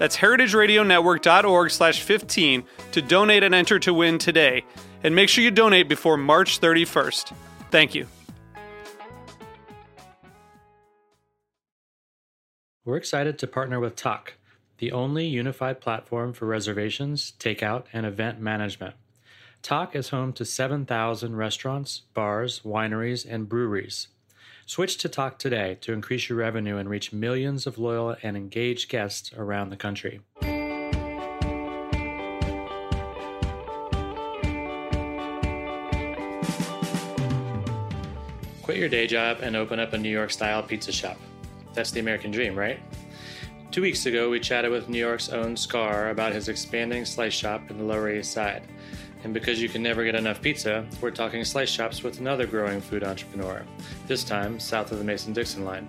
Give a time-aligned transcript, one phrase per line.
[0.00, 4.64] That's heritageradionetwork.org slash 15 to donate and enter to win today.
[5.04, 7.34] And make sure you donate before March 31st.
[7.70, 8.06] Thank you.
[12.86, 14.32] We're excited to partner with Tock,
[14.78, 18.94] the only unified platform for reservations, takeout, and event management.
[19.60, 24.08] Tock is home to 7,000 restaurants, bars, wineries, and breweries.
[24.70, 28.88] Switch to Tock today to increase your revenue and reach millions of loyal and engaged
[28.88, 30.20] guests around the country.
[38.62, 41.18] Quit your day job and open up a New York style pizza shop.
[41.74, 42.78] That's the American dream, right?
[43.72, 47.72] Two weeks ago, we chatted with New York's own Scarr about his expanding slice shop
[47.72, 48.62] in the Lower East Side.
[49.22, 52.80] And because you can never get enough pizza, we're talking slice shops with another growing
[52.80, 53.62] food entrepreneur,
[54.06, 55.88] this time south of the Mason Dixon line.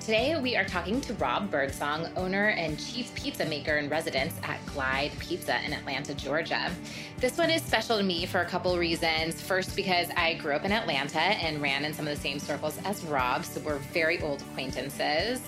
[0.00, 4.64] Today, we are talking to Rob Birdsong, owner and chief pizza maker in residence at
[4.66, 6.70] Glide Pizza in Atlanta, Georgia.
[7.18, 9.40] This one is special to me for a couple reasons.
[9.40, 12.78] First, because I grew up in Atlanta and ran in some of the same circles
[12.84, 15.40] as Rob, so we're very old acquaintances.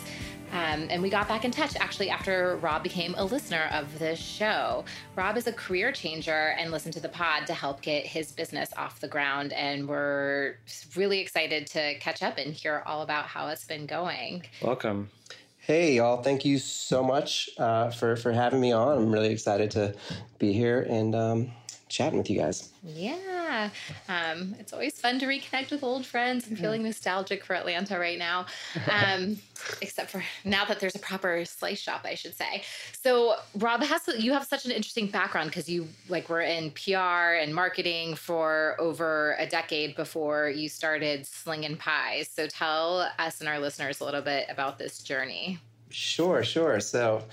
[0.52, 4.18] Um, and we got back in touch actually after Rob became a listener of this
[4.18, 4.84] show.
[5.14, 8.70] Rob is a career changer and listened to the pod to help get his business
[8.76, 9.52] off the ground.
[9.52, 10.56] And we're
[10.96, 14.44] really excited to catch up and hear all about how it's been going.
[14.62, 15.10] Welcome.
[15.58, 16.22] Hey, y'all.
[16.22, 18.96] Thank you so much uh, for, for having me on.
[18.96, 19.94] I'm really excited to
[20.38, 21.50] be here and um,
[21.88, 22.70] chatting with you guys.
[22.82, 23.70] Yeah.
[24.08, 26.46] Um, it's always fun to reconnect with old friends.
[26.48, 28.46] I'm feeling nostalgic for Atlanta right now,
[28.90, 29.38] um,
[29.82, 32.62] except for now that there's a proper slice shop, I should say.
[33.02, 37.36] So, Rob, has you have such an interesting background because you like were in PR
[37.40, 42.28] and marketing for over a decade before you started slinging pies.
[42.28, 45.58] So, tell us and our listeners a little bit about this journey.
[45.90, 46.80] Sure, sure.
[46.80, 47.24] So,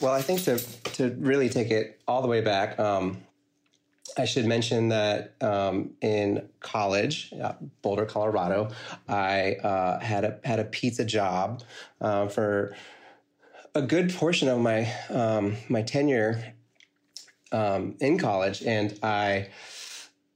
[0.00, 0.58] well, I think to
[0.94, 2.78] to really take it all the way back.
[2.78, 3.18] Um,
[4.16, 8.70] I should mention that um, in college, uh, Boulder, Colorado,
[9.08, 11.62] I uh, had a had a pizza job
[12.00, 12.76] uh, for
[13.74, 16.54] a good portion of my um, my tenure
[17.52, 19.48] um, in college, and I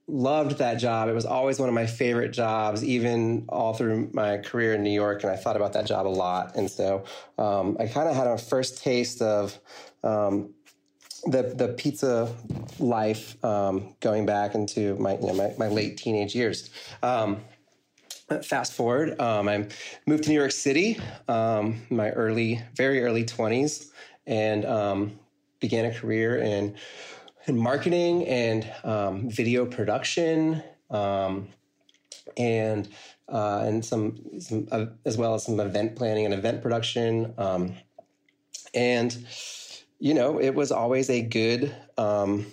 [0.07, 1.09] loved that job.
[1.09, 4.91] It was always one of my favorite jobs, even all through my career in New
[4.91, 5.23] York.
[5.23, 7.05] And I thought about that job a lot, and so
[7.39, 9.59] um, I kind of had a first taste of
[10.03, 10.55] um,
[11.27, 12.35] the the pizza
[12.79, 16.71] life um, going back into my, you know, my, my late teenage years.
[17.03, 17.39] Um,
[18.43, 19.67] fast forward, um, I
[20.07, 20.99] moved to New York City,
[21.29, 23.93] um, my early, very early twenties,
[24.27, 25.19] and um,
[25.61, 26.77] began a career in
[27.47, 30.63] in marketing and um, video production,
[32.37, 32.89] and
[33.29, 37.35] uh, and some, some uh, as well as some event planning and event production,
[38.75, 39.27] and
[40.01, 42.47] you know, it was always a good, um,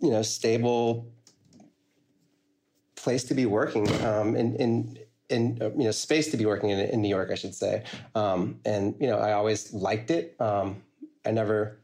[0.00, 1.12] you know, stable
[2.94, 6.70] place to be working um, in, in, in, uh, you know, space to be working
[6.70, 7.82] in, in New York, I should say.
[8.14, 10.36] Um, and, you know, I always liked it.
[10.40, 10.82] Um,
[11.26, 11.80] I never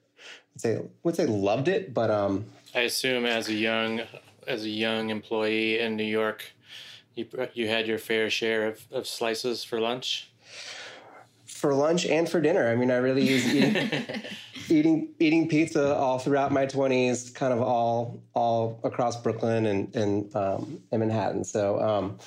[0.55, 2.11] would say, would say loved it, but.
[2.11, 4.03] Um, I assume as a young,
[4.47, 6.53] as a young employee in New York,
[7.17, 10.31] you, you had your fair share of, of slices for lunch
[11.57, 12.69] for lunch and for dinner.
[12.69, 13.91] I mean, I really use eating,
[14.69, 20.37] eating, eating pizza all throughout my twenties, kind of all all across Brooklyn and and,
[20.37, 21.45] um, and Manhattan.
[21.45, 22.19] So um,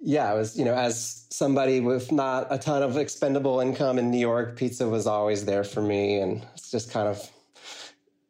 [0.00, 4.10] yeah, I was you know as somebody with not a ton of expendable income in
[4.10, 7.30] New York, pizza was always there for me, and it's just kind of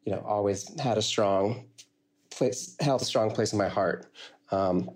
[0.05, 1.65] you know always had a strong
[2.29, 4.05] place, held a strong place in my heart.
[4.51, 4.89] Um,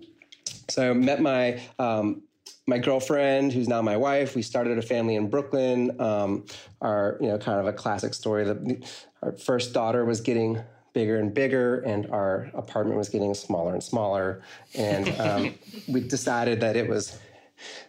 [0.68, 2.22] so I met my um,
[2.66, 6.00] my girlfriend, who's now my wife, we started a family in Brooklyn.
[6.00, 6.44] Um,
[6.80, 8.44] our, you know, kind of a classic story.
[8.44, 8.84] The,
[9.22, 10.60] our first daughter was getting
[10.92, 14.42] bigger and bigger, and our apartment was getting smaller and smaller.
[14.74, 15.54] And um,
[15.88, 17.18] we decided that it was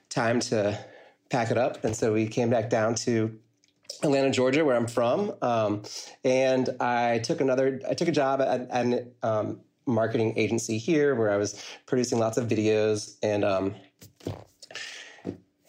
[0.10, 0.78] time to
[1.30, 1.84] pack it up.
[1.84, 3.38] And so we came back down to
[4.04, 5.34] Atlanta, Georgia, where I'm from.
[5.42, 5.84] Um,
[6.24, 11.16] and I took another, I took a job at, at an um, marketing agency here
[11.16, 13.74] where I was producing lots of videos and, um,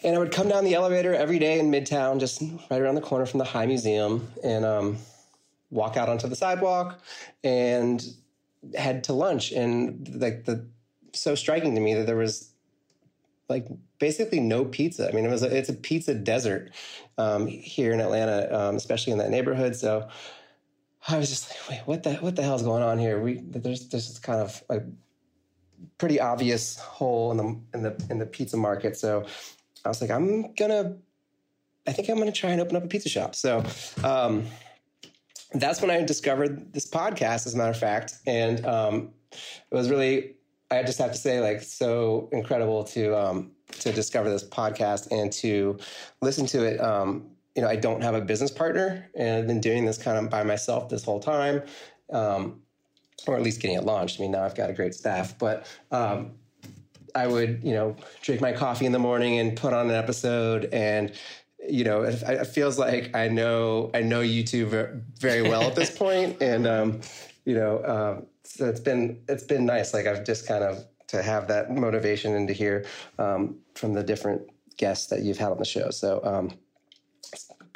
[0.02, 3.00] and I would come down the elevator every day in Midtown, just right around the
[3.00, 4.98] corner from the High Museum, and um,
[5.70, 7.00] walk out onto the sidewalk
[7.42, 8.04] and
[8.74, 9.52] head to lunch.
[9.52, 10.66] And like the
[11.12, 12.50] so striking to me that there was
[13.48, 13.66] like
[13.98, 15.08] basically no pizza.
[15.08, 16.70] I mean, it was a, it's a pizza desert
[17.16, 19.74] um, here in Atlanta, um, especially in that neighborhood.
[19.74, 20.08] So
[21.08, 23.20] I was just like, wait, what the what the hell's going on here?
[23.20, 24.82] We there's there's this kind of a
[25.96, 28.96] pretty obvious hole in the in the in the pizza market.
[28.96, 29.26] So
[29.84, 30.96] I was like, I'm gonna,
[31.86, 33.34] I think I'm gonna try and open up a pizza shop.
[33.34, 33.64] So.
[34.04, 34.46] Um,
[35.54, 38.16] that's when I discovered this podcast, as a matter of fact.
[38.26, 40.36] And um, it was really,
[40.70, 45.32] I just have to say, like, so incredible to um, to discover this podcast and
[45.32, 45.78] to
[46.20, 46.80] listen to it.
[46.80, 50.18] Um, you know, I don't have a business partner, and I've been doing this kind
[50.18, 51.62] of by myself this whole time,
[52.12, 52.60] um,
[53.26, 54.20] or at least getting it launched.
[54.20, 56.32] I mean, now I've got a great staff, but um,
[57.14, 60.68] I would, you know, drink my coffee in the morning and put on an episode
[60.72, 61.12] and
[61.68, 64.66] you know, it, it, feels like I know I know you two
[65.18, 67.00] very well at this point, and um,
[67.44, 69.92] you know, um, so it's been it's been nice.
[69.92, 72.86] Like I've just kind of to have that motivation and to hear
[73.18, 74.42] um, from the different
[74.76, 75.90] guests that you've had on the show.
[75.90, 76.52] So um,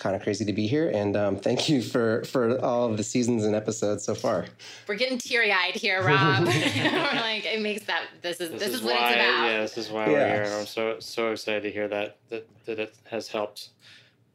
[0.03, 3.05] kind of crazy to be here, and um, thank you for for all of the
[3.05, 4.47] seasons and episodes so far.
[4.89, 6.45] We're getting teary eyed here, Rob.
[6.47, 9.47] we're like, it makes that this is this, this is, is, what why, it's about.
[9.47, 10.13] Yeah, this is why yeah.
[10.13, 13.69] we're here, and I'm so so excited to hear that that that it has helped.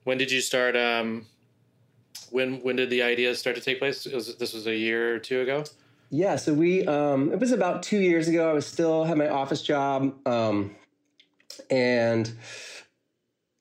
[0.05, 0.77] When did you start?
[0.77, 1.25] Um,
[2.31, 4.05] when when did the idea start to take place?
[4.05, 5.65] Was, this was a year or two ago.
[6.09, 8.49] Yeah, so we um, it was about two years ago.
[8.49, 10.75] I was still had my office job, um,
[11.69, 12.31] and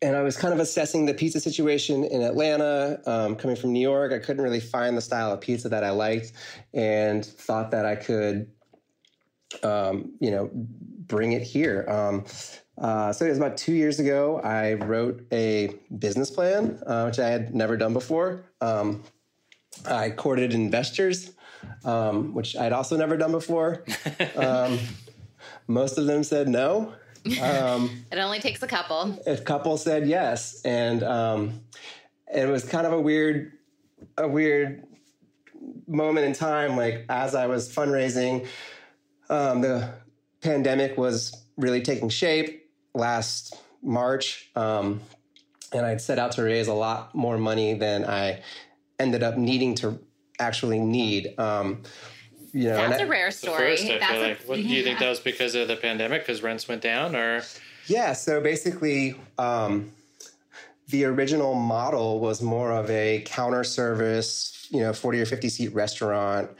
[0.02, 3.00] and I was kind of assessing the pizza situation in Atlanta.
[3.06, 5.90] Um, coming from New York, I couldn't really find the style of pizza that I
[5.90, 6.32] liked,
[6.74, 8.50] and thought that I could,
[9.62, 11.86] um, you know, bring it here.
[11.88, 12.24] Um,
[12.78, 14.40] uh, so it was about two years ago.
[14.40, 18.44] I wrote a business plan, uh, which I had never done before.
[18.60, 19.02] Um,
[19.86, 21.32] I courted investors
[21.84, 23.84] um, which I'd also never done before.
[24.36, 24.78] Um,
[25.66, 26.94] most of them said no.
[27.40, 29.18] Um, it only takes a couple.
[29.26, 31.60] A couple said yes, and um,
[32.32, 33.52] it was kind of a weird,
[34.16, 34.86] a weird
[35.86, 36.76] moment in time.
[36.76, 38.46] Like as I was fundraising,
[39.28, 39.90] um, the
[40.40, 45.00] pandemic was really taking shape last March, um,
[45.72, 48.42] and I'd set out to raise a lot more money than I
[48.98, 49.98] ended up needing to
[50.38, 51.38] actually need.
[51.38, 51.82] Um,
[52.52, 53.76] you know, that's a rare story.
[53.76, 54.40] First, I feel like.
[54.42, 54.68] What, yeah.
[54.68, 56.22] Do you think that was because of the pandemic?
[56.22, 57.42] Because rents went down, or?
[57.86, 58.12] Yeah.
[58.12, 59.92] So basically, um,
[60.88, 65.74] the original model was more of a counter service, you know, forty or fifty seat
[65.74, 66.50] restaurant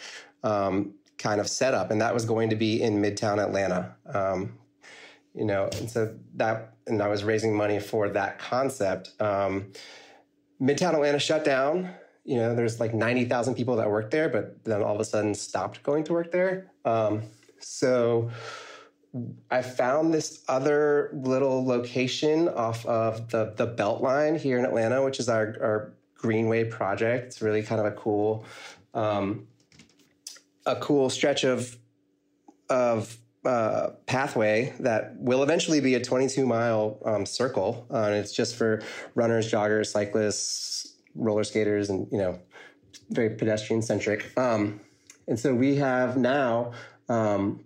[0.43, 3.95] um, kind of setup, and that was going to be in Midtown Atlanta.
[4.13, 4.59] Um,
[5.35, 9.11] you know, and so that, and I was raising money for that concept.
[9.21, 9.73] Um,
[10.61, 11.91] Midtown Atlanta shut down
[12.27, 15.33] you know, there's like 90,000 people that work there, but then all of a sudden
[15.33, 16.73] stopped going to work there.
[16.85, 17.23] Um,
[17.61, 18.31] so
[19.49, 25.21] I found this other little location off of the, the Beltline here in Atlanta, which
[25.21, 27.27] is our, our Greenway project.
[27.27, 28.45] It's really kind of a cool,
[28.93, 29.47] um,
[30.67, 31.77] a cool stretch of,
[32.69, 37.87] of uh, pathway that will eventually be a 22 mile um, circle.
[37.89, 38.83] Uh, and it's just for
[39.15, 42.39] runners, joggers, cyclists, roller skaters and you know
[43.11, 44.81] very pedestrian centric um,
[45.29, 46.73] and so we have now
[47.09, 47.65] um,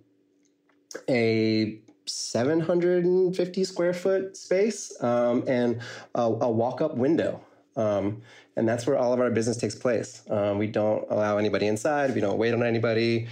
[1.09, 5.81] a 750 square foot space um, and
[6.15, 7.41] a, a walk-up window.
[7.75, 8.21] Um,
[8.57, 10.23] and that's where all of our business takes place.
[10.29, 12.13] Um, we don't allow anybody inside.
[12.13, 13.27] We don't wait on anybody.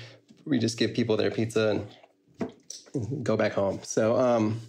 [0.46, 2.50] We just give people their pizza and,
[2.94, 3.80] and go back home.
[3.84, 4.62] So um,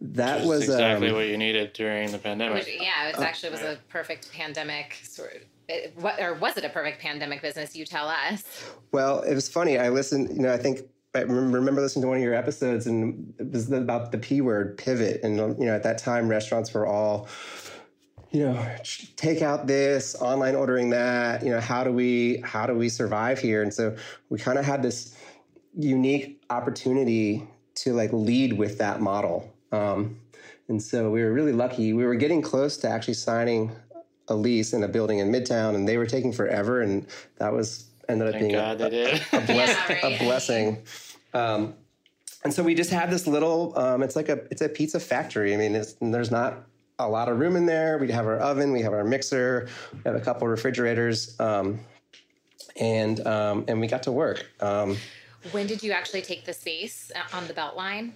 [0.00, 2.64] that was exactly um, what you needed during the pandemic.
[2.64, 5.42] Which, yeah, it was actually was a perfect pandemic sort of.
[5.68, 7.76] It, what, or was it a perfect pandemic business?
[7.76, 8.42] You tell us.
[8.92, 9.78] Well, it was funny.
[9.78, 10.30] I listened.
[10.34, 10.80] You know, I think
[11.14, 14.78] I remember listening to one of your episodes, and it was about the p word,
[14.78, 15.20] pivot.
[15.22, 17.28] And you know, at that time, restaurants were all,
[18.30, 18.76] you know,
[19.16, 21.44] take out this, online ordering that.
[21.44, 23.62] You know, how do we how do we survive here?
[23.62, 23.94] And so
[24.30, 25.14] we kind of had this
[25.76, 30.18] unique opportunity to like lead with that model um,
[30.68, 31.92] and so we were really lucky.
[31.92, 33.72] We were getting close to actually signing
[34.28, 36.82] a lease in a building in Midtown, and they were taking forever.
[36.82, 37.06] And
[37.38, 39.22] that was ended up Thank being God a, they did.
[39.32, 40.20] a, bless, Yeah, right.
[40.20, 40.82] a blessing.
[41.34, 41.74] Um,
[42.44, 43.76] and so we just had this little.
[43.78, 45.52] Um, it's like a it's a pizza factory.
[45.54, 46.64] I mean, it's, there's not
[46.98, 47.98] a lot of room in there.
[47.98, 51.80] We have our oven, we have our mixer, we have a couple refrigerators, um,
[52.76, 54.46] and um, and we got to work.
[54.60, 54.96] Um,
[55.52, 58.12] When did you actually take the space uh, on the Beltline?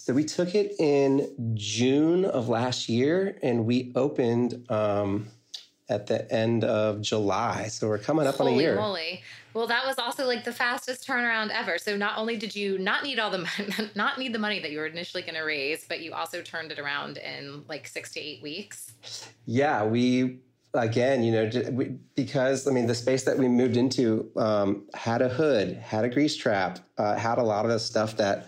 [0.00, 5.28] So we took it in June of last year, and we opened um,
[5.90, 7.66] at the end of July.
[7.66, 8.76] So we're coming up on a Holy year.
[8.76, 9.22] moly!
[9.52, 11.76] Well, that was also like the fastest turnaround ever.
[11.76, 14.70] So not only did you not need all the mon- not need the money that
[14.70, 18.10] you were initially going to raise, but you also turned it around in like six
[18.14, 18.94] to eight weeks.
[19.44, 20.38] Yeah, we
[20.72, 25.20] again, you know, we, because I mean, the space that we moved into um, had
[25.20, 28.46] a hood, had a grease trap, uh, had a lot of the stuff that.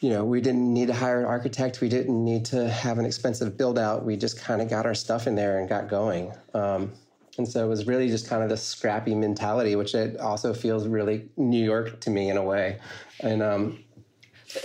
[0.00, 1.80] You know, we didn't need to hire an architect.
[1.80, 4.04] We didn't need to have an expensive build out.
[4.04, 6.32] We just kind of got our stuff in there and got going.
[6.54, 6.92] Um,
[7.38, 10.86] and so it was really just kind of this scrappy mentality, which it also feels
[10.86, 12.78] really New York to me in a way.
[13.20, 13.82] And um,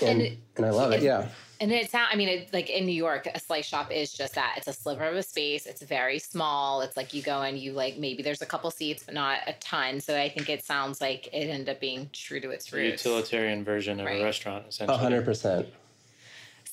[0.02, 0.98] and, And and, I love it.
[1.02, 1.30] it- Yeah.
[1.62, 4.34] And it sound I mean, it, like in New York, a slice shop is just
[4.34, 4.56] that.
[4.58, 5.68] It's a sliver of a space.
[5.68, 6.82] It's very small.
[6.82, 9.54] It's like you go and you like maybe there's a couple seats, but not a
[9.60, 10.00] ton.
[10.02, 13.06] So I think it sounds like it ended up being true to its The roots.
[13.06, 14.22] utilitarian version of Right.
[14.22, 14.98] a restaurant, A essentially.
[14.98, 15.68] hundred percent.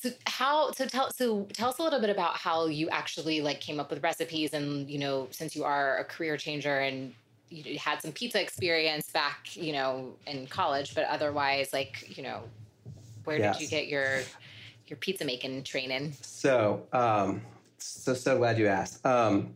[0.01, 3.59] So how so tell so tell us a little bit about how you actually like
[3.61, 7.13] came up with recipes and you know since you are a career changer and
[7.49, 12.41] you had some pizza experience back you know in college but otherwise like you know
[13.25, 13.57] where Yes.
[13.57, 14.21] did you get your
[14.89, 16.13] your pizza making training?
[16.21, 17.41] So, um,
[17.77, 19.05] so so glad you asked.
[19.05, 19.53] Um,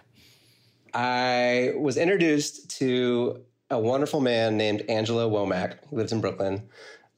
[0.94, 5.78] I was introduced to a wonderful man named Angelo Womack.
[5.88, 6.68] He lives in Brooklyn.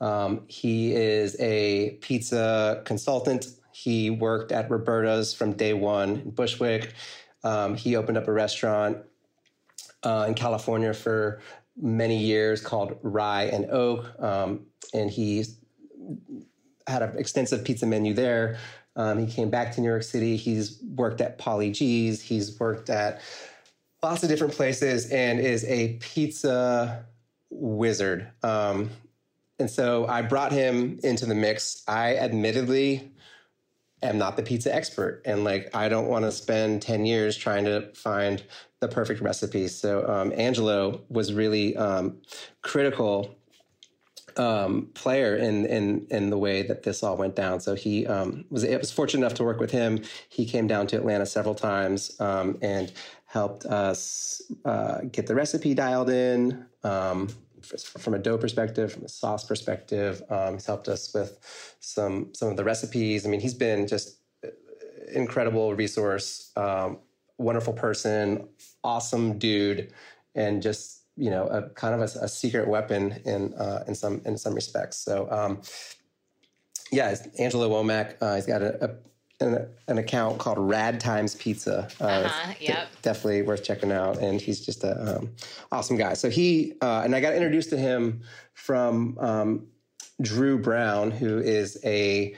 [0.00, 3.46] Um, he is a pizza consultant.
[3.72, 6.92] He worked at Roberta's from day one in Bushwick.
[7.44, 8.98] Um, he opened up a restaurant
[10.02, 11.40] uh, in California for
[11.80, 15.44] many years called Rye and Oak, um, and he
[16.86, 18.58] had an extensive pizza menu there.
[18.96, 20.36] Um, he came back to New York City.
[20.36, 22.20] He's worked at Paulie Gee's.
[22.20, 23.20] He's worked at
[24.02, 27.04] lots of different places and is a pizza
[27.50, 28.28] wizard.
[28.42, 28.90] Um,
[29.58, 31.82] and so I brought him into the mix.
[31.86, 33.12] I admittedly
[34.02, 37.64] am not the pizza expert, and like I don't want to spend ten years trying
[37.66, 38.42] to find
[38.80, 39.68] the perfect recipe.
[39.68, 42.18] So um, Angelo was really um,
[42.62, 43.36] critical
[44.38, 47.60] um, player in in in the way that this all went down.
[47.60, 50.02] So he um, was it was fortunate enough to work with him.
[50.28, 52.92] He came down to Atlanta several times um, and
[53.26, 56.66] helped us uh, get the recipe dialed in.
[56.84, 57.28] Um,
[57.98, 62.48] from a dough perspective, from a sauce perspective, um, he's helped us with some some
[62.48, 63.24] of the recipes.
[63.24, 64.18] I mean, he's been just
[65.14, 66.98] incredible resource, um,
[67.38, 68.48] wonderful person,
[68.84, 69.92] awesome dude,
[70.34, 74.20] and just you know a kind of a, a secret weapon in uh, in some
[74.24, 74.96] in some respects.
[74.98, 75.62] So um,
[76.90, 78.16] yeah, it's Angelo Womack.
[78.20, 78.90] Uh, he's got a, a
[79.40, 81.88] an, an account called Rad Times Pizza.
[82.00, 82.88] Uh, Uh-huh, yep.
[83.02, 84.18] definitely worth checking out.
[84.18, 85.30] And he's just a um,
[85.72, 86.14] awesome guy.
[86.14, 88.22] So he uh, and I got introduced to him
[88.54, 89.66] from um,
[90.20, 92.36] Drew Brown, who is a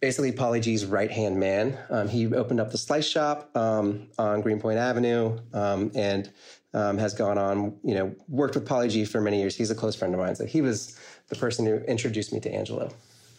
[0.00, 1.76] basically Paulie Gee's right hand man.
[1.90, 6.30] Um, he opened up the Slice Shop um, on Greenpoint Avenue um, and
[6.74, 9.56] um, has gone on, you know, worked with Paulie Gee for many years.
[9.56, 10.36] He's a close friend of mine.
[10.36, 10.98] So he was
[11.28, 12.92] the person who introduced me to Angelo.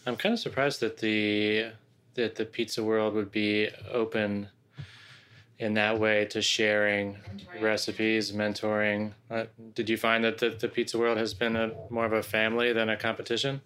[0.06, 1.72] I'm kind of surprised that the
[2.16, 4.50] that the pizza world would be open
[5.60, 7.18] in that way to sharing
[7.62, 9.14] recipes, mentoring.
[9.30, 9.46] Uh,
[9.76, 12.74] did you find that the, the pizza world has been a more of a family
[12.74, 13.62] than a competition?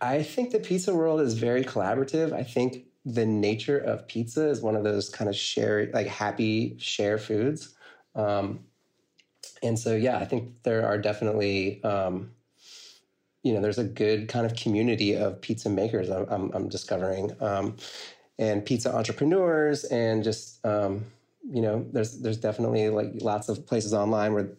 [0.00, 2.32] I think the pizza world is very collaborative.
[2.32, 6.76] I think the nature of pizza is one of those kind of share, like happy
[6.78, 7.74] share foods.
[8.14, 8.60] Um,
[9.62, 12.32] and so, yeah, I think there are definitely, um,
[13.42, 17.32] you know, there's a good kind of community of pizza makers I'm, I'm, I'm discovering,
[17.40, 17.76] um,
[18.38, 21.04] and pizza entrepreneurs, and just, um,
[21.50, 24.50] you know, there's there's definitely like lots of places online where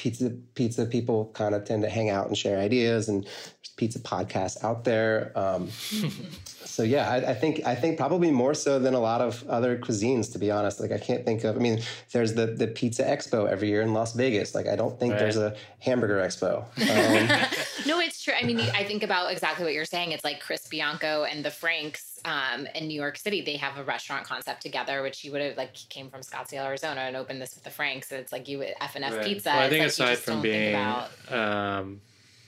[0.00, 3.98] pizza pizza people kind of tend to hang out and share ideas and there's pizza
[3.98, 5.68] podcasts out there um,
[6.64, 9.76] so yeah I, I think i think probably more so than a lot of other
[9.76, 13.02] cuisines to be honest like i can't think of i mean there's the the pizza
[13.02, 15.18] expo every year in las vegas like i don't think Right.
[15.20, 17.48] there's a hamburger expo um,
[17.86, 18.34] No, it's true.
[18.38, 20.12] I mean, I think about exactly what you're saying.
[20.12, 23.42] It's like Chris Bianco and the Franks um, in New York City.
[23.42, 27.00] They have a restaurant concept together, which you would have like came from Scottsdale, Arizona,
[27.02, 28.10] and opened this with the Franks.
[28.12, 29.24] And it's like you F and F Right.
[29.24, 29.50] pizza.
[29.50, 32.00] Well, I It's think like aside just from being about- um,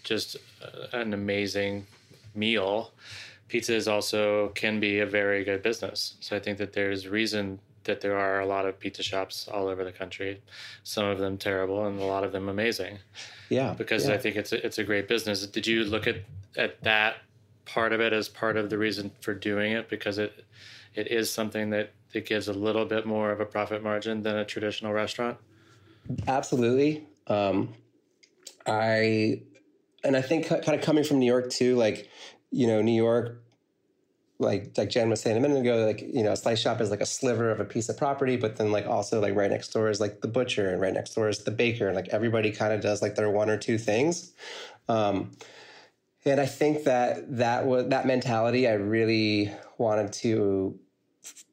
[0.05, 1.87] just uh, an amazing
[2.35, 2.93] meal,
[3.49, 6.15] pizza is also can be a very good business.
[6.21, 9.67] So I think that there's reason that there are a lot of pizza shops all
[9.67, 10.41] over the country,
[10.85, 12.99] some of them terrible and a lot of them amazing.
[13.49, 14.15] Yeah, because yeah.
[14.15, 15.45] I think it's a, it's a great business.
[15.47, 16.17] Did you look at
[16.57, 17.17] at that
[17.65, 20.45] part of it as part of the reason for doing it because it
[20.95, 24.37] it is something that that gives a little bit more of a profit margin than
[24.37, 25.39] a traditional restaurant?
[26.27, 27.07] Absolutely.
[27.27, 27.73] Um,
[28.67, 29.43] I
[30.05, 32.09] and I think kind of coming from New York too, like
[32.51, 33.43] you know, New York
[34.43, 36.91] like like Jen was saying a minute ago, like you know, a slice shop is
[36.91, 39.73] like a sliver of a piece of property, but then like also like right next
[39.73, 42.51] door is like the butcher, and right next door is the baker, and like everybody
[42.51, 44.33] kind of does like their one or two things.
[44.89, 45.31] Um,
[46.25, 50.79] and I think that that was that mentality I really wanted to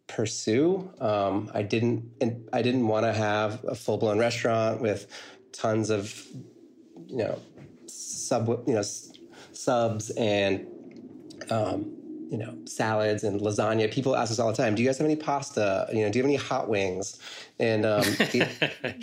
[0.08, 0.92] pursue.
[1.00, 2.06] Um, I didn't
[2.54, 5.08] I didn't want to have a full blown restaurant with
[5.52, 6.26] tons of
[7.08, 7.40] you know
[7.88, 8.84] sub you know
[9.54, 10.68] subs and
[11.50, 11.96] um,
[12.30, 13.92] you know, salads and lasagna.
[13.92, 15.88] People ask us all the time, do you guys have any pasta?
[15.92, 17.20] You know, do you have any hot wings?
[17.58, 18.48] And um, the,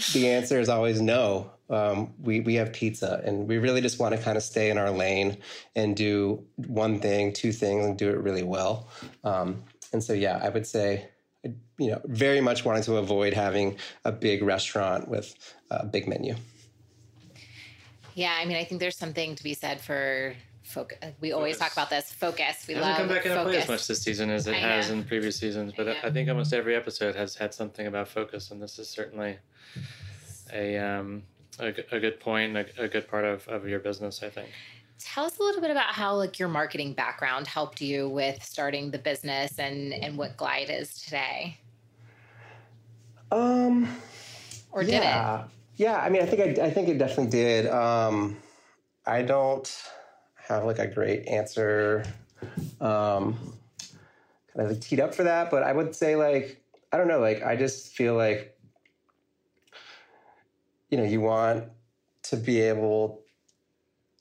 [0.13, 1.51] the, answer is always no.
[1.69, 4.79] Um, we, we have pizza and we really just want to kind of stay in
[4.79, 5.39] our lane
[5.75, 8.89] and do one thing, two things and do it really well.
[9.25, 11.09] Um, and so, yeah, I would say,
[11.79, 15.35] you know, very much wanting to avoid having a big restaurant with
[15.71, 16.37] a big menu.
[18.15, 20.35] Yeah, I mean, I think there's something to be said for
[20.67, 20.99] focus.
[21.21, 22.67] We always talk about this focus.
[22.67, 23.53] We it love come back into focus.
[23.53, 24.97] play as much this season as it I has know.
[24.97, 28.51] in previous seasons, but I, I, think almost every episode has had something about focus,
[28.51, 29.39] and this is certainly
[30.53, 31.23] a um,
[31.59, 34.23] a, a good point, a, a good part of, of your business.
[34.23, 34.49] I think.
[34.99, 38.91] Tell us a little bit about how like your marketing background helped you with starting
[38.91, 41.59] the business and and what Glide is today.
[43.31, 43.89] Um,
[44.73, 45.41] or yeah.
[45.41, 45.51] did it?
[45.77, 47.67] Yeah, I mean, I think I, I think it definitely did.
[47.67, 48.37] Um,
[49.05, 49.71] I don't
[50.49, 52.05] have like a great answer
[52.81, 53.35] um,
[54.55, 57.21] kind of like teed up for that, but I would say like I don't know,
[57.21, 58.56] like I just feel like
[60.97, 61.65] you know you want
[62.23, 63.21] to be able.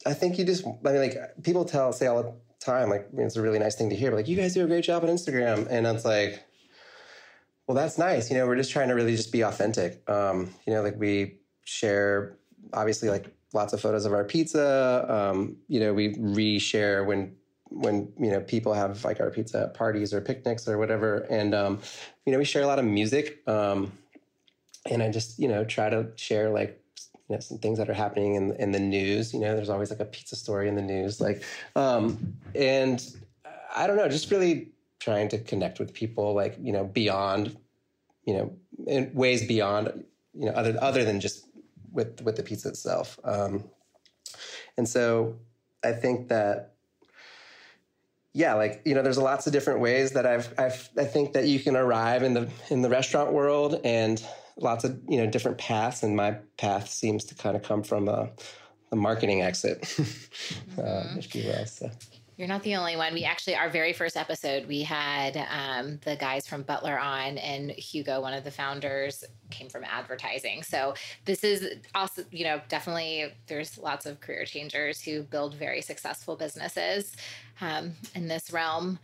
[0.06, 3.38] I think you just I mean like people tell say all the time like it's
[3.38, 5.10] a really nice thing to hear, but like you guys do a great job on
[5.10, 6.44] Instagram, and it's like.
[7.68, 8.30] Well, that's nice.
[8.30, 10.08] You know, we're just trying to really just be authentic.
[10.08, 12.38] Um, you know, like we share
[12.74, 15.04] obviously like lots of photos of our pizza.
[15.10, 17.36] Um, you know, we reshare when
[17.70, 21.80] when you know people have like our pizza parties or picnics or whatever, and um,
[22.28, 23.42] you know we share a lot of music.
[23.48, 23.92] Um,
[24.90, 26.82] and I just you know try to share like
[27.30, 29.34] you know some things that are happening in in the news.
[29.34, 31.44] You know, there's always like a pizza story in the news, like
[31.76, 33.04] um, and
[33.76, 34.70] I don't know, just really
[35.00, 37.58] trying to connect with people like you know beyond
[38.26, 38.56] you know
[38.88, 41.48] in ways beyond you know other other than just
[41.92, 43.20] with with the pizza itself.
[43.24, 43.64] Um,
[44.78, 45.36] and so
[45.84, 46.74] I think that
[48.34, 51.48] yeah, like you know, there's lots of different ways that I've, I've I think that
[51.48, 54.22] you can arrive in the in the restaurant world, and
[54.58, 56.04] lots of you know different paths.
[56.04, 58.30] And my path seems to kind of come from a,
[58.92, 60.80] a marketing exit, mm-hmm.
[60.80, 61.66] uh, if you will.
[61.66, 61.90] So.
[62.38, 63.14] You're not the only one.
[63.14, 67.72] We actually, our very first episode, we had um, the guys from Butler on, and
[67.72, 70.62] Hugo, one of the founders, came from advertising.
[70.62, 75.82] So this is also, you know, definitely there's lots of career changers who build very
[75.82, 77.16] successful businesses
[77.62, 79.00] um, in this realm.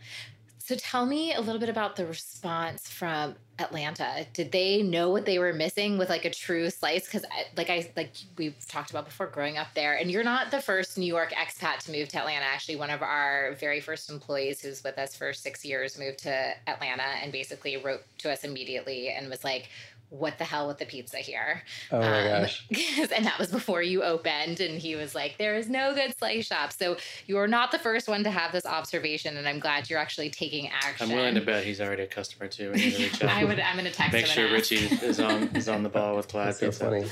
[0.72, 4.26] So tell me a little bit about the response from Atlanta.
[4.32, 7.04] Did they know what they were missing with like a true slice?
[7.04, 7.26] Because
[7.58, 10.96] like I like we've talked about before, growing up there, and you're not the first
[10.96, 12.46] New York expat to move to Atlanta.
[12.46, 16.54] Actually, one of our very first employees, who's with us for six years, moved to
[16.66, 19.68] Atlanta and basically wrote to us immediately and was like,
[20.12, 21.62] what the hell with the pizza here?
[21.90, 22.66] Oh my um, gosh.
[23.16, 24.60] and that was before you opened.
[24.60, 26.72] And he was like, there is no good slice shop.
[26.72, 29.38] So you're not the first one to have this observation.
[29.38, 31.10] And I'm glad you're actually taking action.
[31.10, 32.72] I'm willing to bet he's already a customer too.
[33.22, 34.32] I would, I'm going to text Make him.
[34.32, 37.06] sure Richie is on, is on the ball with Glide That's so funny.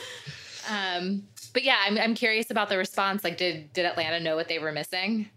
[0.69, 1.23] Um,
[1.55, 3.25] but yeah, I'm, I'm curious about the response.
[3.25, 5.31] Like, did, did Atlanta know what they were missing?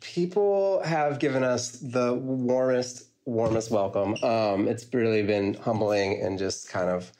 [0.00, 4.14] People have given us the warmest warmest welcome.
[4.22, 7.12] Um, it's really been humbling and just kind of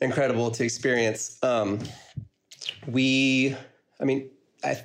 [0.00, 1.38] incredible to experience.
[1.42, 1.80] Um,
[2.86, 3.56] we,
[4.00, 4.30] I mean,
[4.62, 4.84] I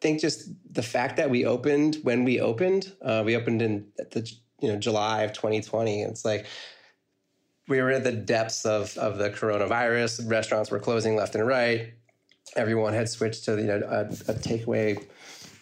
[0.00, 4.30] think just the fact that we opened when we opened, uh, we opened in the
[4.60, 6.02] you know July of 2020.
[6.02, 6.46] It's like
[7.68, 10.30] we were at the depths of of the coronavirus.
[10.30, 11.92] Restaurants were closing left and right.
[12.56, 15.04] Everyone had switched to you know a, a takeaway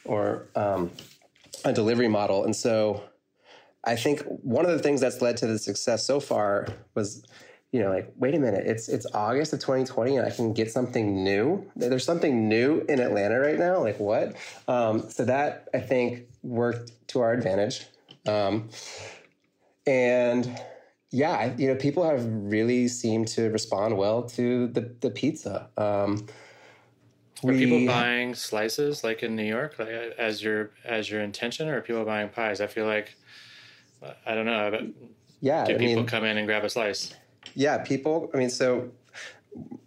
[0.04, 0.90] or um,
[1.64, 3.02] a delivery model, and so
[3.84, 7.24] I think one of the things that's led to the success so far was,
[7.72, 10.70] you know, like, wait a minute, it's it's August of 2020 and I can get
[10.70, 11.70] something new.
[11.76, 13.80] There's something new in Atlanta right now.
[13.80, 14.36] Like what?
[14.66, 17.86] Um, so that I think worked to our advantage.
[18.26, 18.68] Um,
[19.86, 20.60] and
[21.10, 25.70] yeah, you know, people have really seemed to respond well to the the pizza.
[25.76, 26.26] Um,
[27.44, 31.78] are people buying slices like in New York, like as your as your intention, or
[31.78, 32.60] are people buying pies?
[32.60, 33.16] I feel like
[34.26, 34.82] I don't know, but
[35.40, 37.14] yeah, do I people mean, come in and grab a slice?
[37.54, 38.30] Yeah, people.
[38.34, 38.90] I mean, so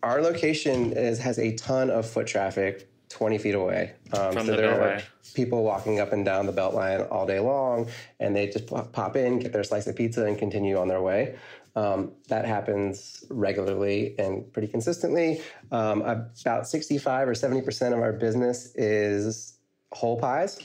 [0.04, 3.94] our location is has a ton of foot traffic 20 feet away.
[4.14, 5.00] Um, From so the there Beltline.
[5.00, 7.88] are people walking up and down the Beltline all day long,
[8.20, 11.36] and they just pop in, get their slice of pizza, and continue on their way.
[11.76, 15.42] Um, that happens regularly and pretty consistently.
[15.72, 19.54] Um, about 65 or 70% of our business is
[19.94, 20.60] whole pies.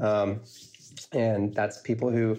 [0.00, 0.40] Um,
[1.12, 2.38] and that's people who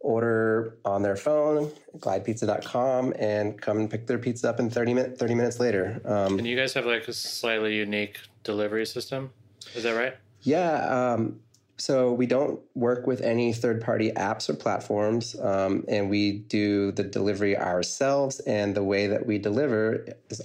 [0.00, 5.16] order on their phone, glidepizza.com, and come and pick their pizza up in 30, min-
[5.16, 6.00] 30 minutes later.
[6.04, 9.30] Um, and you guys have like a slightly unique delivery system.
[9.74, 10.16] Is that right?
[10.42, 11.12] Yeah.
[11.12, 11.40] Um,
[11.76, 17.02] so we don't work with any third-party apps or platforms, um, and we do the
[17.02, 18.40] delivery ourselves.
[18.40, 20.42] And the way that we deliver is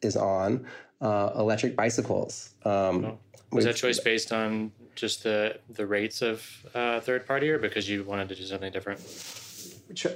[0.00, 0.66] is on
[1.02, 2.54] uh, electric bicycles.
[2.64, 3.18] Um, oh.
[3.52, 7.88] Was that choice based on just the the rates of uh, third party, or because
[7.88, 9.00] you wanted to do something different?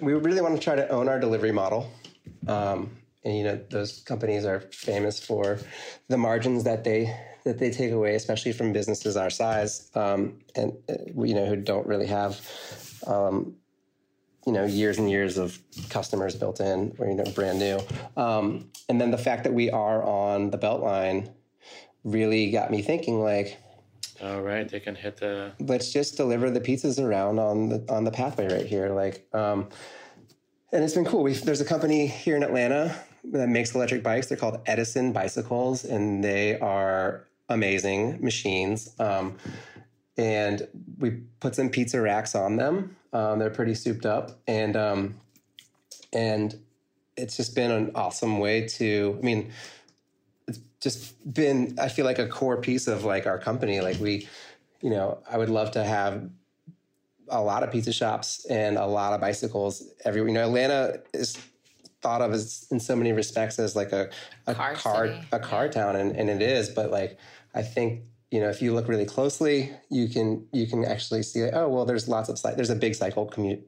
[0.00, 1.90] We really want to try to own our delivery model.
[2.46, 5.58] Um, and you know those companies are famous for
[6.08, 10.72] the margins that they that they take away, especially from businesses our size, um, and
[10.88, 12.40] uh, you know who don't really have,
[13.06, 13.54] um,
[14.46, 17.80] you know, years and years of customers built in, or you know, brand new.
[18.16, 21.30] Um, and then the fact that we are on the Beltline
[22.02, 23.58] really got me thinking, like,
[24.22, 25.52] all right, they can hit the.
[25.58, 29.26] Let's just deliver the pizzas around on the on the pathway right here, like.
[29.32, 29.68] Um,
[30.72, 31.22] and it's been cool.
[31.22, 32.96] We've, there's a company here in Atlanta
[33.30, 34.26] that makes electric bikes.
[34.26, 38.92] They're called Edison Bicycles, and they are amazing machines.
[38.98, 39.36] Um,
[40.16, 40.66] and
[40.98, 42.96] we put some pizza racks on them.
[43.12, 45.20] Um, they're pretty souped up, and um,
[46.12, 46.58] and
[47.16, 49.16] it's just been an awesome way to.
[49.20, 49.52] I mean,
[50.84, 51.76] just been.
[51.80, 53.80] I feel like a core piece of like our company.
[53.80, 54.28] Like we,
[54.82, 56.30] you know, I would love to have
[57.28, 60.28] a lot of pizza shops and a lot of bicycles everywhere.
[60.28, 61.36] You know, Atlanta is
[62.02, 64.10] thought of as in so many respects as like a
[64.46, 66.68] a car, car a car town, and, and it is.
[66.68, 67.18] But like
[67.54, 71.44] I think you know if you look really closely, you can you can actually see
[71.44, 73.66] like, oh well, there's lots of there's a big cycle commute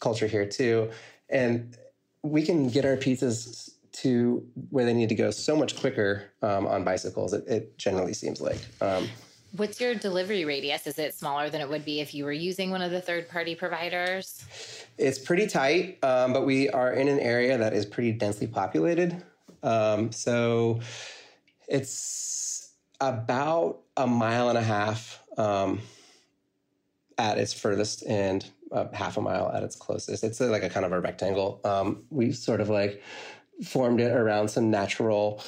[0.00, 0.90] culture here too,
[1.28, 1.76] and
[2.22, 6.66] we can get our pizzas to where they need to go so much quicker um,
[6.66, 7.32] on bicycles.
[7.32, 8.58] It, it, generally seems like.
[8.80, 9.08] Um,
[9.56, 10.86] What's your delivery radius?
[10.88, 13.28] Is it smaller than it would be if you were using one of the third
[13.28, 14.44] party providers?
[14.98, 19.22] It's pretty tight, um, but we are in an area that is pretty densely populated.
[19.62, 20.80] Um, so
[21.68, 25.80] it's about a mile and a half um,
[27.16, 30.24] at its furthest and uh, half a mile at its closest.
[30.24, 31.60] It's a, like a kind of a rectangle.
[31.64, 33.02] Um, we sort of like
[33.62, 35.42] formed it around some natural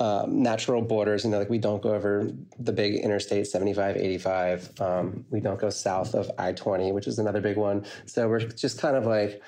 [0.00, 1.24] um, natural borders.
[1.24, 4.80] You know, like we don't go over the big interstate 75, 85.
[4.80, 7.84] Um, we don't go south of I 20, which is another big one.
[8.06, 9.40] So we're just kind of like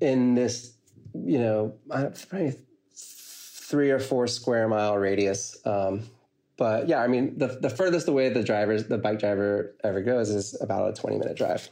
[0.00, 0.72] in this,
[1.14, 2.54] you know, probably
[2.92, 5.56] three or four square mile radius.
[5.64, 6.02] Um,
[6.56, 10.28] but yeah, I mean, the, the furthest away the drivers, the bike driver ever goes
[10.30, 11.70] is about a 20 minute drive.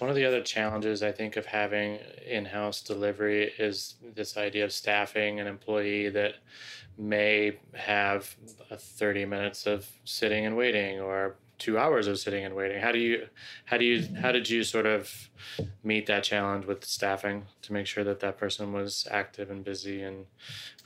[0.00, 4.64] One of the other challenges I think of having in house delivery is this idea
[4.64, 6.36] of staffing an employee that
[6.96, 8.36] may have
[8.74, 12.80] 30 minutes of sitting and waiting or two hours of sitting and waiting.
[12.80, 13.28] How do you
[13.66, 15.28] how do you how did you sort of
[15.84, 20.02] meet that challenge with staffing to make sure that that person was active and busy
[20.02, 20.24] and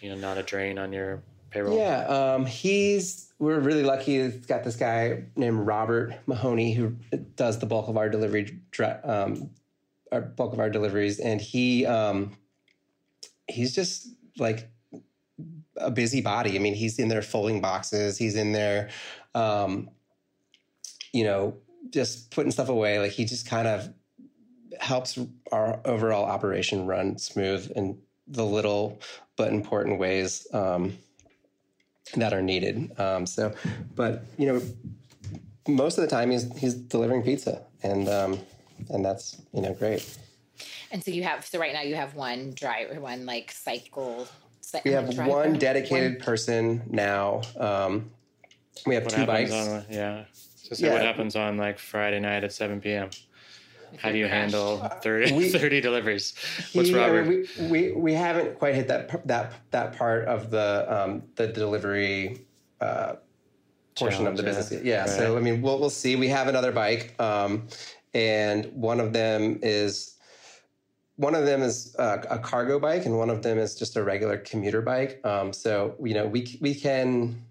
[0.01, 1.79] you know not a drain on your payroll?
[1.79, 6.97] Yeah um, he's we're really lucky it's got this guy named robert mahoney who
[7.37, 8.61] does the bulk of our delivery
[9.05, 9.51] um,
[10.11, 12.37] our bulk of our deliveries and he um,
[13.49, 14.69] he's just like
[15.77, 16.57] a busy body.
[16.57, 18.17] I mean, he's in there folding boxes.
[18.17, 18.91] He's in there,
[19.35, 19.91] um,
[21.13, 21.57] you know,
[21.91, 22.99] just putting stuff away.
[22.99, 23.93] Like he just kind of
[24.81, 25.19] helps
[25.53, 29.01] our overall operation run smooth in the little
[29.37, 30.97] but important ways um,
[32.17, 32.99] that are needed.
[32.99, 33.55] Um, so,
[33.95, 34.63] but you know,
[35.69, 38.39] most of the time he's he's delivering pizza, and um,
[38.91, 40.19] and that's you know great.
[40.91, 44.29] And so you have so right now you have one driver, one like cycle
[44.85, 46.21] we have one dedicated one.
[46.21, 47.43] person now.
[47.59, 48.11] Um,
[48.87, 49.53] we have what two bikes.
[49.53, 50.25] On, yeah.
[50.33, 50.95] So, yeah.
[50.95, 53.11] what happens on like Friday night at 7 p.m.?
[53.99, 56.35] How do you handle 30, we, 30 deliveries?
[56.73, 57.27] What's yeah, Robert?
[57.27, 62.47] We, we, we haven't quite hit that that that part of the um, the delivery
[62.81, 63.15] uh,
[63.97, 64.73] portion Challenge, of the business.
[64.73, 64.81] Yeah.
[64.83, 65.11] yeah right.
[65.11, 66.17] So I mean, we'll we'll see.
[66.17, 67.69] We have another bike, um,
[68.13, 70.15] and one of them is
[71.17, 74.03] one of them is a, a, cargo bike, and one of them is just a
[74.03, 75.21] regular commuter bike.
[75.25, 77.43] Um, so you know, we we can.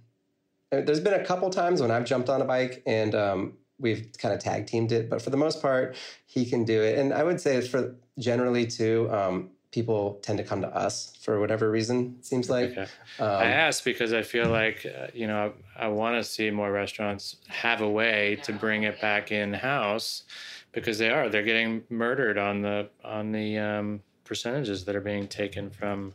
[0.71, 4.09] Uh, there's been a couple times when I've jumped on a bike and um, we've
[4.17, 6.97] kind of tag teamed it, but for the most part, he can do it.
[6.97, 11.39] And I would say for generally too, um, people tend to come to us for
[11.39, 12.15] whatever reason.
[12.19, 12.77] It seems like.
[12.77, 12.87] Um,
[13.19, 16.71] I ask because I feel like uh, you know I, I want to see more
[16.71, 20.23] restaurants have a way to bring it back in house
[20.71, 25.27] because they are they're getting murdered on the on the um, percentages that are being
[25.27, 26.13] taken from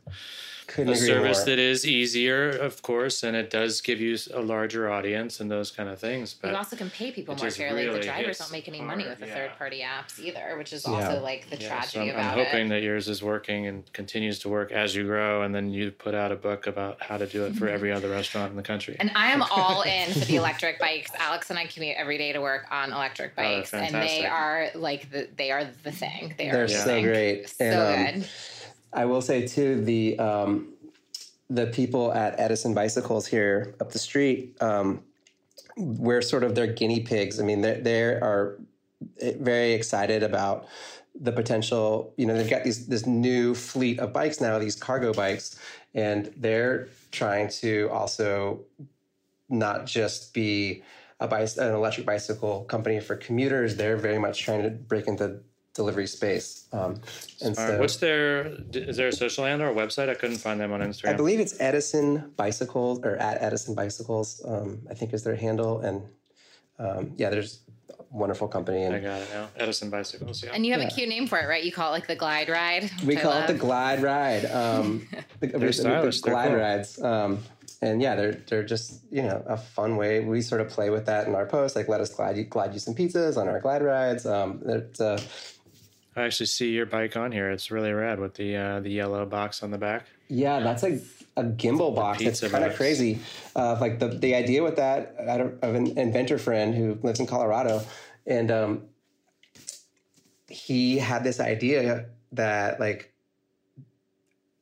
[0.68, 1.46] couldn't a service more.
[1.46, 5.70] that is easier, of course, and it does give you a larger audience and those
[5.70, 6.34] kind of things.
[6.34, 7.86] But you also can pay people more fairly.
[7.86, 9.34] Really the drivers don't make any hard, money with the yeah.
[9.34, 10.92] third party apps either, which is yeah.
[10.92, 12.68] also like the yeah, tragedy so I'm, about I'm hoping it.
[12.68, 16.14] that yours is working and continues to work as you grow, and then you put
[16.14, 18.96] out a book about how to do it for every other restaurant in the country.
[19.00, 21.10] And I am all in for the electric bikes.
[21.18, 24.26] Alex and I commute every day to work on electric oh, bikes, oh, and they
[24.26, 26.34] are like the they are the thing.
[26.36, 27.48] They are They're so great.
[27.48, 28.28] So and, um, good.
[28.92, 30.18] I will say too the.
[30.18, 30.74] Um,
[31.50, 35.02] the people at Edison Bicycles here up the street, um,
[35.76, 37.40] we're sort of their guinea pigs.
[37.40, 38.58] I mean, they are
[39.20, 40.66] very excited about
[41.18, 42.12] the potential.
[42.16, 45.58] You know, they've got these this new fleet of bikes now, these cargo bikes,
[45.94, 48.60] and they're trying to also
[49.48, 50.82] not just be
[51.20, 53.76] a bice, an electric bicycle company for commuters.
[53.76, 55.40] They're very much trying to break into
[55.78, 56.66] delivery space.
[56.72, 57.00] Um,
[57.42, 58.48] and so, what's their?
[58.72, 60.08] Is there a social handle or a website?
[60.10, 61.10] I couldn't find them on Instagram.
[61.10, 64.42] I believe it's Edison Bicycles or at Edison Bicycles.
[64.44, 66.02] Um, I think is their handle, and
[66.78, 67.60] um, yeah, there's
[68.10, 68.82] wonderful company.
[68.82, 69.48] And, I got it now.
[69.56, 70.42] Edison Bicycles.
[70.42, 70.50] Yeah.
[70.52, 70.88] And you have yeah.
[70.88, 71.62] a cute name for it, right?
[71.62, 72.90] You call it like the Glide Ride.
[73.04, 74.44] We call it the Glide Ride.
[74.46, 75.06] Um,
[75.40, 76.20] the, They're stylish.
[76.20, 76.58] The Glide cool.
[76.58, 77.02] rides.
[77.02, 77.38] Um,
[77.80, 80.20] and yeah, they're they're just you know a fun way.
[80.20, 82.72] We sort of play with that in our posts, like let us glide you glide
[82.72, 84.26] you some pizzas on our glide rides.
[84.26, 85.20] Um, it's uh,
[86.18, 87.50] I actually see your bike on here.
[87.50, 90.06] It's really rad with the uh, the yellow box on the back.
[90.28, 91.00] Yeah, that's a,
[91.36, 92.20] a gimbal box.
[92.20, 93.20] It's kind of crazy.
[93.54, 97.26] Uh, like the the idea with that, I have an inventor friend who lives in
[97.26, 97.82] Colorado,
[98.26, 98.82] and um,
[100.48, 103.12] he had this idea that like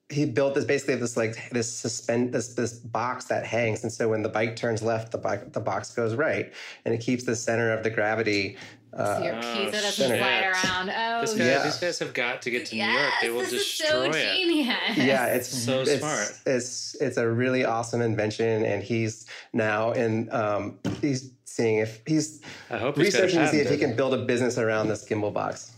[0.08, 4.08] he built this basically this like this suspend this this box that hangs and so
[4.08, 6.52] when the bike turns left the bike the box goes right
[6.84, 8.56] and it keeps the center of the gravity
[8.96, 10.18] uh, so your pizza doesn't shit.
[10.18, 10.90] fly around.
[10.90, 11.64] Oh, this guy, yeah.
[11.64, 13.12] these guys have got to get to yes, New York.
[13.20, 14.36] They will this destroy is so it.
[14.36, 14.96] Genius.
[14.96, 16.40] Yeah, it's so it's, smart.
[16.46, 22.40] It's it's a really awesome invention, and he's now in um, he's seeing if he's
[22.70, 25.75] I hope researching to see if he can build a business around this gimbal box.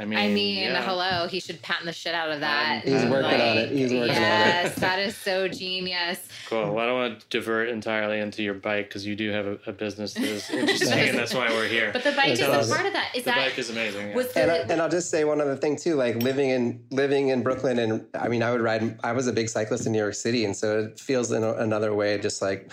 [0.00, 0.82] I mean, I mean, yeah.
[0.82, 2.84] hello, he should patent the shit out of that.
[2.84, 3.70] He's working like, on it.
[3.70, 4.64] He's working yes, on it.
[4.64, 6.26] Yes, that is so genius.
[6.48, 6.72] Cool.
[6.72, 9.58] Well, I don't want to divert entirely into your bike because you do have a,
[9.66, 11.90] a, business that is interesting, and that's why we're here.
[11.92, 13.12] But the bike is a part of that.
[13.14, 14.16] Is the that bike is amazing?
[14.16, 14.24] Yeah.
[14.36, 15.96] And, I, and I'll just say one other thing too.
[15.96, 18.98] Like living in living in Brooklyn, and I mean, I would ride.
[19.04, 21.52] I was a big cyclist in New York City, and so it feels in a,
[21.56, 22.70] another way, just like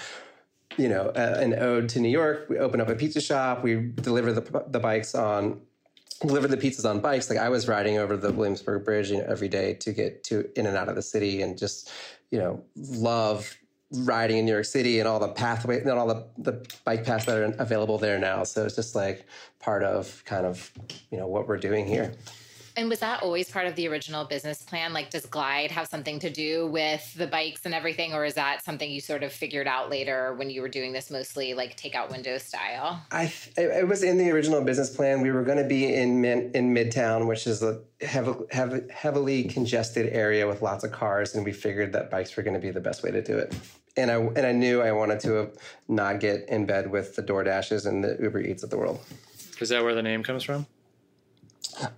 [0.77, 2.45] you know, uh, an ode to New York.
[2.49, 3.63] We open up a pizza shop.
[3.63, 5.59] We deliver the, the bikes on
[6.21, 7.30] deliver the pizzas on bikes.
[7.30, 10.49] Like I was riding over the Williamsburg Bridge you know, every day to get to
[10.58, 11.91] in and out of the city, and just
[12.32, 13.58] you know love
[13.91, 17.25] riding in New York City and all the pathway and all the the bike paths
[17.25, 18.43] that are available there now.
[18.43, 19.25] So it's just like
[19.60, 20.71] part of kind of
[21.12, 22.13] you know what we're doing here.
[22.77, 24.93] And was that always part of the original business plan?
[24.93, 28.63] Like, does Glide have something to do with the bikes and everything, or is that
[28.63, 32.11] something you sort of figured out later when you were doing this mostly like takeout
[32.11, 33.01] window style?
[33.11, 35.21] I it was in the original business plan.
[35.21, 40.13] We were going to be in in Midtown, which is a heavy, heavy, heavily congested
[40.13, 42.79] area with lots of cars, and we figured that bikes were going to be the
[42.79, 43.55] best way to do it.
[43.97, 45.51] And I and I knew I wanted to
[45.87, 48.99] not get in bed with the DoorDashes and the Uber Eats of the world.
[49.59, 50.67] Is that where the name comes from?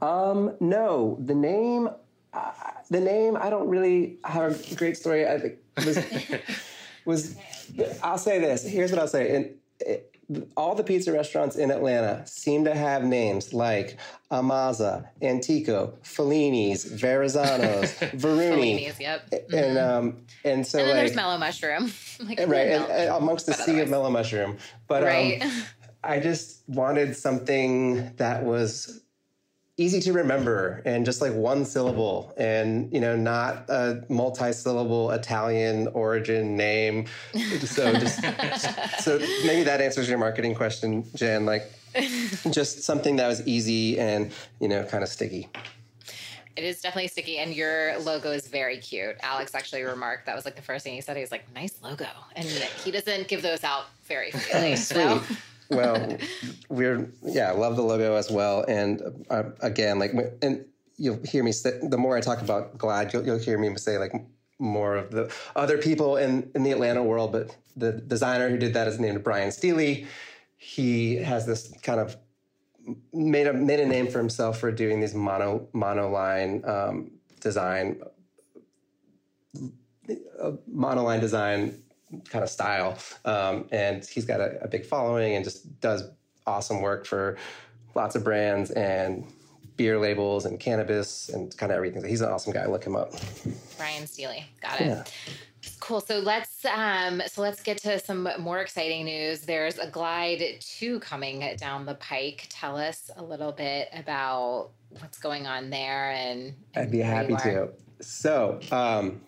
[0.02, 1.90] Um, no, the name,
[2.34, 2.52] uh,
[2.90, 3.38] the name.
[3.38, 5.28] I don't really have a great story.
[5.28, 6.00] I think was
[7.06, 7.36] was.
[8.04, 8.64] I'll say this.
[8.64, 9.36] Here's what I'll say.
[9.36, 10.10] And it,
[10.56, 13.98] all the pizza restaurants in Atlanta seem to have names like
[14.32, 18.50] Amaza, Antico, Fellini's, Verrazano's, Varuni.
[18.50, 19.34] Fellini's, yep.
[19.52, 21.92] And um, and so and like there's Mellow Mushroom,
[22.28, 24.58] like right, and, and amongst the sea of Mellow Mushroom.
[24.88, 25.42] But right.
[25.42, 25.52] um,
[26.04, 29.02] I just wanted something that was
[29.80, 35.88] easy to remember and just like one syllable and you know not a multi-syllable italian
[35.94, 37.06] origin name
[37.62, 38.22] so just
[39.00, 41.72] so maybe that answers your marketing question jen like
[42.52, 45.50] just something that was easy and you know kind of sticky
[46.56, 49.16] it is definitely sticky, and your logo is very cute.
[49.22, 51.16] Alex actually remarked that was like the first thing he said.
[51.16, 54.76] He was like, "Nice logo," and he doesn't give those out very freely.
[54.76, 55.22] so
[55.70, 56.18] well,
[56.70, 58.64] we're yeah, love the logo as well.
[58.68, 60.66] And uh, again, like and
[60.98, 63.98] you'll hear me say, the more I talk about Glide, you'll, you'll hear me say
[63.98, 64.14] like
[64.60, 68.74] more of the other people in, in the Atlanta world, but the designer who did
[68.74, 70.06] that is named Brian Steely.
[70.58, 72.18] He has this kind of
[73.14, 78.02] made a made a name for himself for doing these mono monoline um, design,
[80.42, 81.82] uh, monoline design
[82.30, 86.04] kind of style, um, and he's got a, a big following and just does
[86.48, 87.38] awesome work for
[87.96, 89.26] lots of brands and
[89.80, 92.02] beer labels and cannabis and kind of everything.
[92.02, 92.66] So he's an awesome guy.
[92.66, 93.14] Look him up.
[93.78, 94.46] Brian Steely.
[94.62, 94.88] Got it.
[94.88, 95.04] Yeah.
[95.80, 96.02] Cool.
[96.02, 99.42] So let's um, so let's get to some more exciting news.
[99.42, 102.48] There's a Glide 2 coming down the pike.
[102.50, 107.36] Tell us a little bit about what's going on there and, and I'd be happy
[107.38, 107.70] to.
[108.02, 109.22] So um,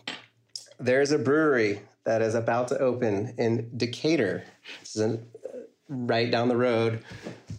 [0.79, 4.43] there's a brewery that is about to open in Decatur.
[4.79, 5.25] This is in,
[5.87, 7.03] right down the road.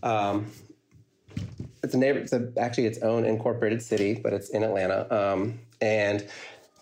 [0.02, 0.46] Um,
[1.82, 2.18] it's a neighbor.
[2.18, 5.06] It's a, actually its own incorporated city, but it's in Atlanta.
[5.14, 6.26] Um, and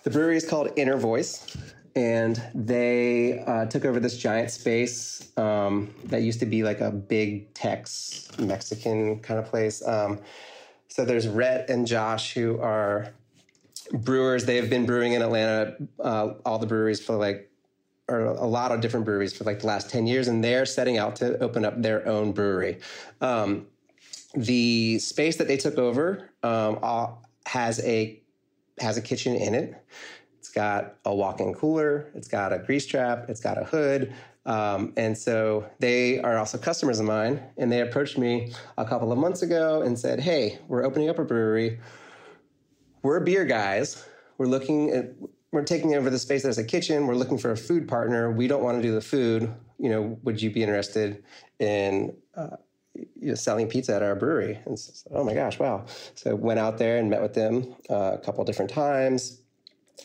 [0.02, 1.56] the brewery is called Inner Voice,
[1.96, 6.90] and they uh, took over this giant space um, that used to be like a
[6.90, 9.86] big Tex Mexican kind of place.
[9.86, 10.20] Um,
[10.88, 13.12] so there's Rhett and Josh who are
[13.92, 14.44] brewers.
[14.44, 17.49] They have been brewing in Atlanta, uh, all the breweries for like,
[18.10, 20.98] or a lot of different breweries for like the last 10 years, and they're setting
[20.98, 22.80] out to open up their own brewery.
[23.20, 23.66] Um,
[24.34, 26.78] the space that they took over um,
[27.46, 28.20] has a
[28.78, 29.74] has a kitchen in it.
[30.38, 32.10] It's got a walk-in cooler.
[32.14, 33.26] It's got a grease trap.
[33.28, 34.14] It's got a hood.
[34.46, 37.42] Um, and so they are also customers of mine.
[37.58, 41.18] And they approached me a couple of months ago and said, "Hey, we're opening up
[41.18, 41.78] a brewery.
[43.02, 44.04] We're beer guys.
[44.38, 45.12] We're looking at."
[45.52, 47.06] We're taking over the space as a kitchen.
[47.06, 48.30] We're looking for a food partner.
[48.30, 49.52] We don't want to do the food.
[49.78, 51.24] You know, would you be interested
[51.58, 52.56] in uh,
[52.94, 54.58] you know, selling pizza at our brewery.
[54.66, 55.86] And so, oh my gosh, wow.
[56.14, 59.40] So went out there and met with them uh, a couple different times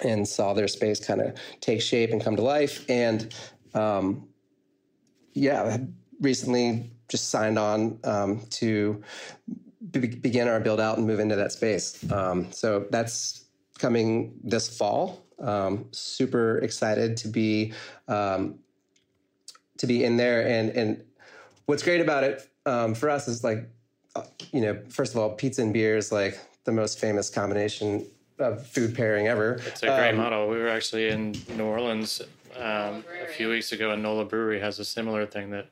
[0.03, 2.86] and saw their space kind of take shape and come to life.
[2.89, 3.34] And
[3.73, 4.27] um,
[5.34, 5.77] yeah,
[6.21, 9.01] recently just signed on um, to
[9.91, 12.10] be- begin our build out and move into that space.
[12.12, 13.45] Um, so that's
[13.77, 15.24] coming this fall.
[15.39, 17.74] Um, super excited to be
[18.08, 18.60] um,
[19.78, 21.04] to be in there and and
[21.65, 23.69] what's great about it um, for us is like,
[24.15, 28.06] uh, you know, first of all, pizza and beer is like the most famous combination
[28.39, 29.62] of food pairing ever.
[29.65, 30.48] It's a great um, model.
[30.48, 32.21] We were actually in New Orleans
[32.58, 35.67] um, a few weeks ago, and Nola Brewery has a similar thing that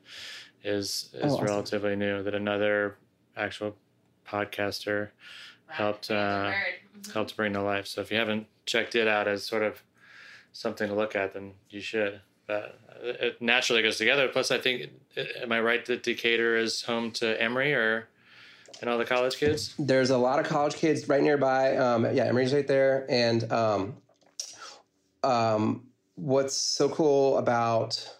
[0.62, 1.44] is is oh, awesome.
[1.44, 2.22] relatively new.
[2.22, 2.96] That another
[3.36, 3.76] actual
[4.26, 5.10] podcaster
[5.66, 6.52] helped uh,
[7.12, 7.86] helped bring to life.
[7.86, 9.82] So if you haven't checked it out as sort of
[10.52, 12.20] something to look at, then you should.
[12.46, 14.28] But it naturally goes together.
[14.28, 14.90] Plus, I think,
[15.40, 18.08] am I right that Decatur is home to Emory or
[18.80, 19.74] and all the college kids?
[19.78, 21.76] There's a lot of college kids right nearby.
[21.76, 23.06] Um, yeah, Emory's right there.
[23.08, 23.94] And um,
[25.22, 28.14] um, what's so cool about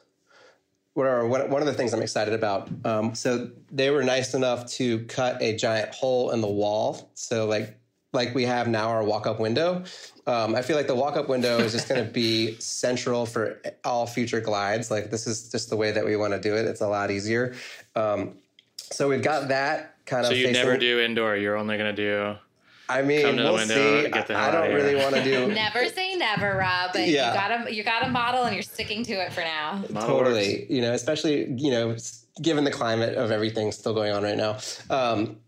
[0.94, 2.70] what are one of the things I'm excited about?
[2.84, 7.10] Um, so they were nice enough to cut a giant hole in the wall.
[7.14, 7.78] So like
[8.14, 9.84] like we have now our walk up window
[10.26, 13.60] um, I feel like the walk up window is just going to be central for
[13.84, 14.90] all future glides.
[14.90, 16.64] Like this is just the way that we want to do it.
[16.66, 17.54] It's a lot easier.
[17.94, 18.36] Um,
[18.76, 20.28] so we've got that kind of.
[20.28, 21.36] So you facing, never do indoor.
[21.36, 22.38] You're only going to do.
[22.86, 24.08] I mean, we'll see.
[24.12, 25.46] I, I don't really want to do.
[25.54, 26.90] never say never, Rob.
[26.92, 27.28] But yeah.
[27.28, 29.82] you got a you got a model, and you're sticking to it for now.
[30.00, 30.58] Totally.
[30.58, 30.70] Works.
[30.70, 31.96] You know, especially you know,
[32.42, 34.58] given the climate of everything still going on right now.
[34.90, 35.38] Um,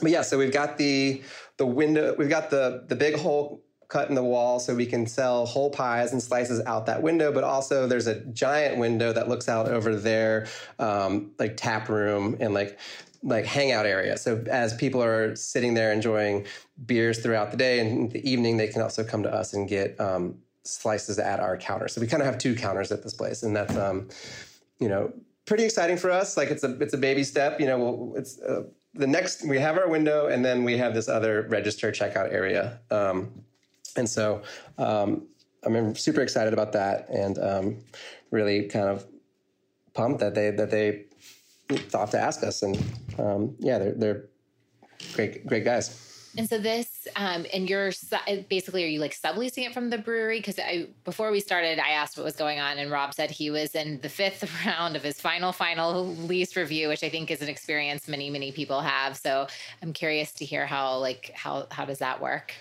[0.00, 1.22] but yeah, so we've got the
[1.56, 2.14] the window.
[2.16, 5.70] We've got the the big hole cut in the wall so we can sell whole
[5.70, 9.68] pies and slices out that window but also there's a giant window that looks out
[9.68, 10.46] over their
[10.78, 12.78] um, like tap room and like
[13.22, 16.44] like hangout area so as people are sitting there enjoying
[16.84, 19.98] beers throughout the day and the evening they can also come to us and get
[20.00, 23.42] um, slices at our counter so we kind of have two counters at this place
[23.42, 24.08] and that's um,
[24.80, 25.12] you know
[25.44, 28.64] pretty exciting for us like it's a it's a baby step you know it's uh,
[28.96, 32.78] the next we have our window and then we have this other register checkout area
[32.90, 33.30] um,
[33.96, 34.42] and so
[34.78, 35.26] um,
[35.64, 37.78] I'm super excited about that and um,
[38.30, 39.06] really kind of
[39.94, 41.06] pumped that they that they
[41.68, 42.62] thought to ask us.
[42.62, 42.76] And
[43.18, 44.24] um, yeah, they're they're
[45.14, 46.30] great great guys.
[46.38, 47.92] And so this, um, and you're
[48.48, 50.38] basically, are you like subleasing it from the brewery?
[50.38, 53.50] Because I before we started, I asked what was going on, and Rob said he
[53.50, 57.42] was in the fifth round of his final final lease review, which I think is
[57.42, 59.16] an experience many many people have.
[59.16, 59.46] So
[59.82, 62.52] I'm curious to hear how like how how does that work?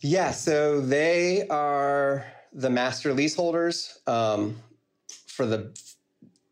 [0.00, 4.56] Yeah, so they are the master leaseholders um,
[5.26, 5.76] for the,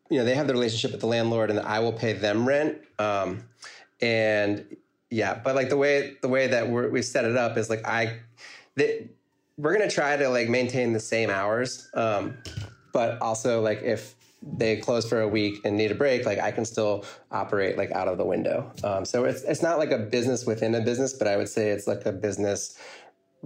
[0.09, 2.79] you know, they have the relationship with the landlord, and I will pay them rent.
[2.97, 3.43] Um,
[4.01, 4.75] and
[5.13, 8.17] yeah, but like the way the way that we set it up is like I,
[8.75, 9.07] the,
[9.57, 12.35] we're gonna try to like maintain the same hours, um,
[12.93, 16.51] but also like if they close for a week and need a break, like I
[16.51, 18.71] can still operate like out of the window.
[18.83, 21.69] Um, so it's it's not like a business within a business, but I would say
[21.69, 22.75] it's like a business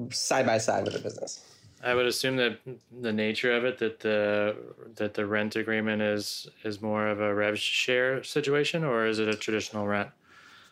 [0.09, 1.43] side by side with a business.
[1.83, 2.59] I would assume that
[3.01, 4.55] the nature of it that the
[4.95, 9.27] that the rent agreement is is more of a rev share situation, or is it
[9.27, 10.09] a traditional rent?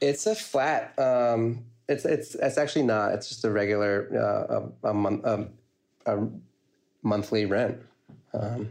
[0.01, 0.97] It's a flat.
[0.99, 3.13] Um, it's it's it's actually not.
[3.13, 5.47] It's just a regular uh, a, a month a,
[6.05, 6.27] a
[7.03, 7.79] monthly rent.
[8.33, 8.69] Um,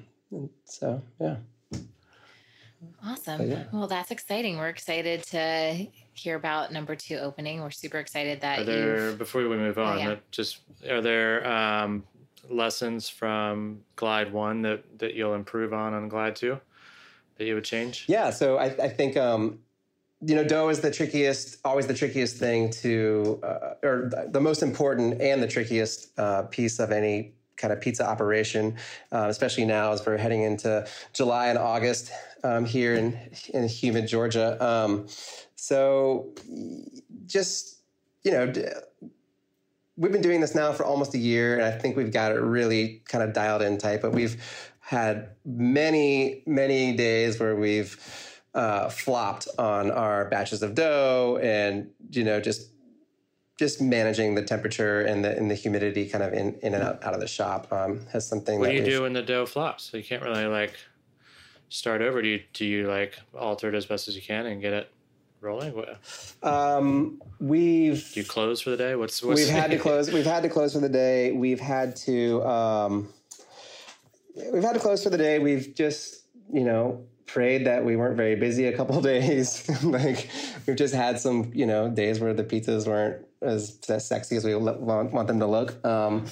[0.65, 1.37] so yeah.
[3.07, 3.51] Awesome.
[3.51, 3.65] Yeah.
[3.73, 4.57] Well, that's exciting.
[4.57, 7.61] We're excited to hear about number two opening.
[7.61, 9.13] We're super excited that are there.
[9.13, 10.17] Before we move on, oh, yeah.
[10.31, 12.05] just are there um,
[12.49, 16.61] lessons from Glide One that that you'll improve on on Glide Two
[17.37, 18.05] that you would change?
[18.09, 18.31] Yeah.
[18.31, 19.59] So I, I think um,
[20.27, 24.63] you know dough is the trickiest, always the trickiest thing to, uh, or the most
[24.63, 28.77] important and the trickiest uh, piece of any kind of pizza operation,
[29.13, 32.11] uh, especially now as we're heading into July and August
[32.43, 33.19] um, here in
[33.53, 34.63] in humid Georgia.
[34.65, 35.07] Um,
[35.57, 36.33] so
[37.27, 37.79] just
[38.23, 38.53] you know.
[39.97, 42.41] We've been doing this now for almost a year, and I think we've got it
[42.41, 44.03] really kind of dialed in tight.
[44.03, 44.43] But we've
[44.81, 47.97] had many, many days where we've
[48.55, 52.71] uh, flopped on our batches of dough, and you know, just
[53.59, 57.05] just managing the temperature and the and the humidity kind of in, in and out,
[57.05, 58.59] out of the shop um, has something.
[58.59, 59.85] What do you do when the dough flops?
[59.85, 60.75] So you can't really like
[61.69, 62.23] start over.
[62.23, 64.91] Do you do you like alter it as best as you can and get it
[65.41, 65.75] rolling?
[66.43, 68.95] Um, we've do you close for the day?
[68.97, 70.11] What's, what's we've had to close.
[70.13, 71.33] We've had to close for the day.
[71.33, 73.09] We've had to um,
[74.53, 75.39] we've had to close for the day.
[75.39, 79.69] We've just you know prayed that we weren't very busy a couple days.
[79.85, 80.29] like
[80.67, 84.45] we've just had some you know days where the pizzas weren't as, as sexy as
[84.45, 85.85] we want, want them to look.
[85.85, 86.27] Um,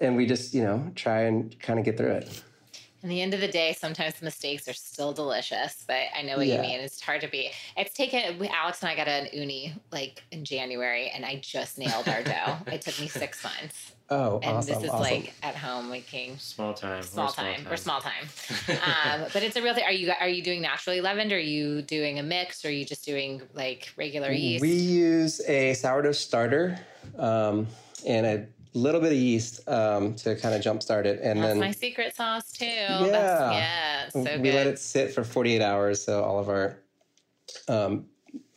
[0.00, 2.42] and we just, you know, try and kind of get through it.
[3.02, 6.36] In the end of the day, sometimes the mistakes are still delicious, but I know
[6.36, 6.56] what yeah.
[6.56, 6.80] you mean.
[6.80, 7.50] It's hard to be.
[7.76, 12.08] It's taken, Alex and I got an Ooni like in January, and I just nailed
[12.08, 12.58] our dough.
[12.66, 13.92] it took me six months.
[14.10, 15.02] Oh, and awesome, this is awesome.
[15.02, 18.28] like at home making small time, small, small time, or small time.
[18.68, 19.84] um, but it's a real thing.
[19.84, 21.30] Are you are you doing naturally leavened?
[21.30, 22.64] Or are you doing a mix?
[22.64, 24.62] Or are you just doing like regular yeast?
[24.62, 26.78] We use a sourdough starter
[27.18, 27.66] um,
[28.06, 31.60] and a little bit of yeast um, to kind of jumpstart it, and That's then
[31.60, 32.64] my secret sauce too.
[32.64, 34.40] Yeah, That's, yeah, so good.
[34.40, 34.54] we good.
[34.54, 36.78] let it sit for 48 hours, so all of our
[37.68, 38.06] um,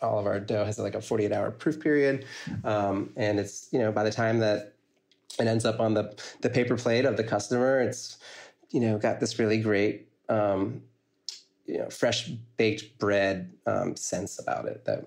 [0.01, 2.25] all of our dough has like a 48 hour proof period,
[2.63, 4.75] um, and it's you know by the time that
[5.39, 7.81] it ends up on the the paper plate of the customer.
[7.81, 8.17] It's
[8.69, 10.81] you know got this really great um,
[11.65, 15.05] you know fresh baked bread um, sense about it that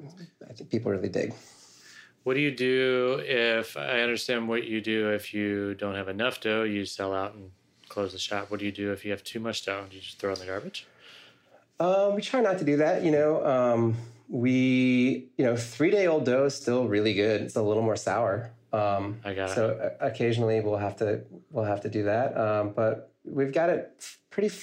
[0.48, 1.34] I think people really dig.
[2.24, 6.40] What do you do if I understand what you do if you don't have enough
[6.40, 6.62] dough?
[6.62, 7.50] You sell out and
[7.90, 8.50] close the shop.
[8.50, 9.84] What do you do if you have too much dough?
[9.90, 10.86] Do you just throw in the garbage?
[11.78, 13.02] Um, we try not to do that.
[13.02, 13.96] You know, um,
[14.28, 17.42] we you know three day old dough is still really good.
[17.42, 18.50] It's a little more sour.
[18.74, 19.96] Um, I got so it.
[20.00, 24.54] Occasionally we'll have to we'll have to do that, um, but we've got it pretty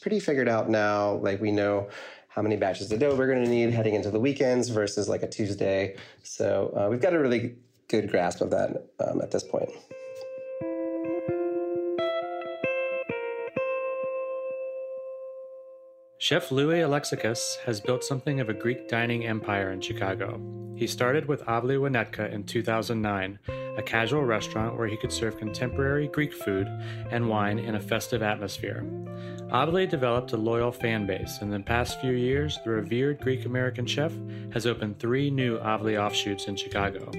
[0.00, 1.14] pretty figured out now.
[1.14, 1.88] Like we know
[2.28, 5.22] how many batches of dough we're going to need heading into the weekends versus like
[5.22, 5.96] a Tuesday.
[6.24, 7.54] So uh, we've got a really
[7.88, 9.70] good grasp of that um, at this point.
[16.24, 20.40] Chef Louis Alexakis has built something of a Greek dining empire in Chicago.
[20.74, 23.38] He started with Avli Winnetka in 2009,
[23.76, 26.66] a casual restaurant where he could serve contemporary Greek food
[27.10, 28.86] and wine in a festive atmosphere.
[29.52, 33.44] Avli developed a loyal fan base, and in the past few years, the revered Greek
[33.44, 34.14] American chef
[34.54, 37.12] has opened three new Avli offshoots in Chicago.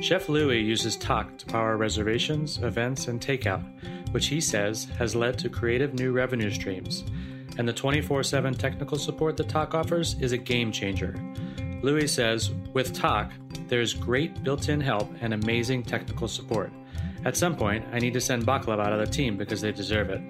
[0.00, 3.66] Chef Louis uses Tock to power reservations, events, and takeout,
[4.12, 7.04] which he says has led to creative new revenue streams
[7.58, 11.14] and the 24 7 technical support that Tock offers is a game changer.
[11.82, 13.32] Louis says, with Tock,
[13.68, 16.72] there's great built in help and amazing technical support.
[17.24, 20.10] At some point, I need to send Baklava out of the team because they deserve
[20.10, 20.20] it.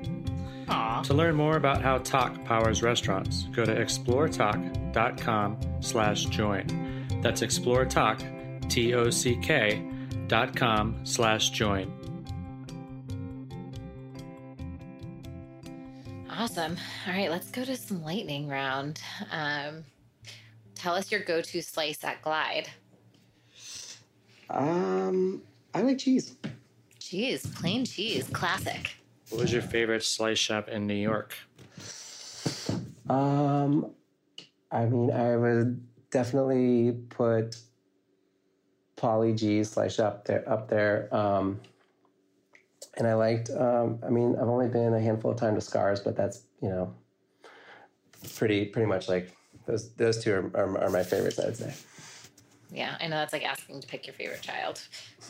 [0.66, 1.02] Aww.
[1.04, 7.08] To learn more about how Tock powers restaurants, go to exploretock.com slash join.
[7.22, 9.82] That's exploretock, T-O-C-K,
[10.28, 11.99] dot com slash join.
[16.40, 16.78] Awesome.
[17.06, 18.98] All right, let's go to some lightning round.
[19.30, 19.84] Um,
[20.74, 22.66] tell us your go-to slice at Glide.
[24.48, 25.42] Um,
[25.74, 26.36] I like cheese.
[26.98, 28.96] Cheese, plain cheese, classic.
[29.28, 31.34] What was your favorite slice shop in New York?
[33.10, 33.90] Um,
[34.72, 37.58] I mean, I would definitely put
[38.96, 41.14] Paulie Gee slice up there up there.
[41.14, 41.60] Um,
[42.96, 43.50] and I liked.
[43.50, 46.68] Um, I mean, I've only been a handful of times to Scarr's, but that's you
[46.68, 46.94] know
[48.36, 49.34] pretty pretty much like
[49.66, 51.38] those those two are, are, are my favorites.
[51.38, 51.74] I'd say.
[52.72, 54.80] Yeah, I know that's like asking to pick your favorite child.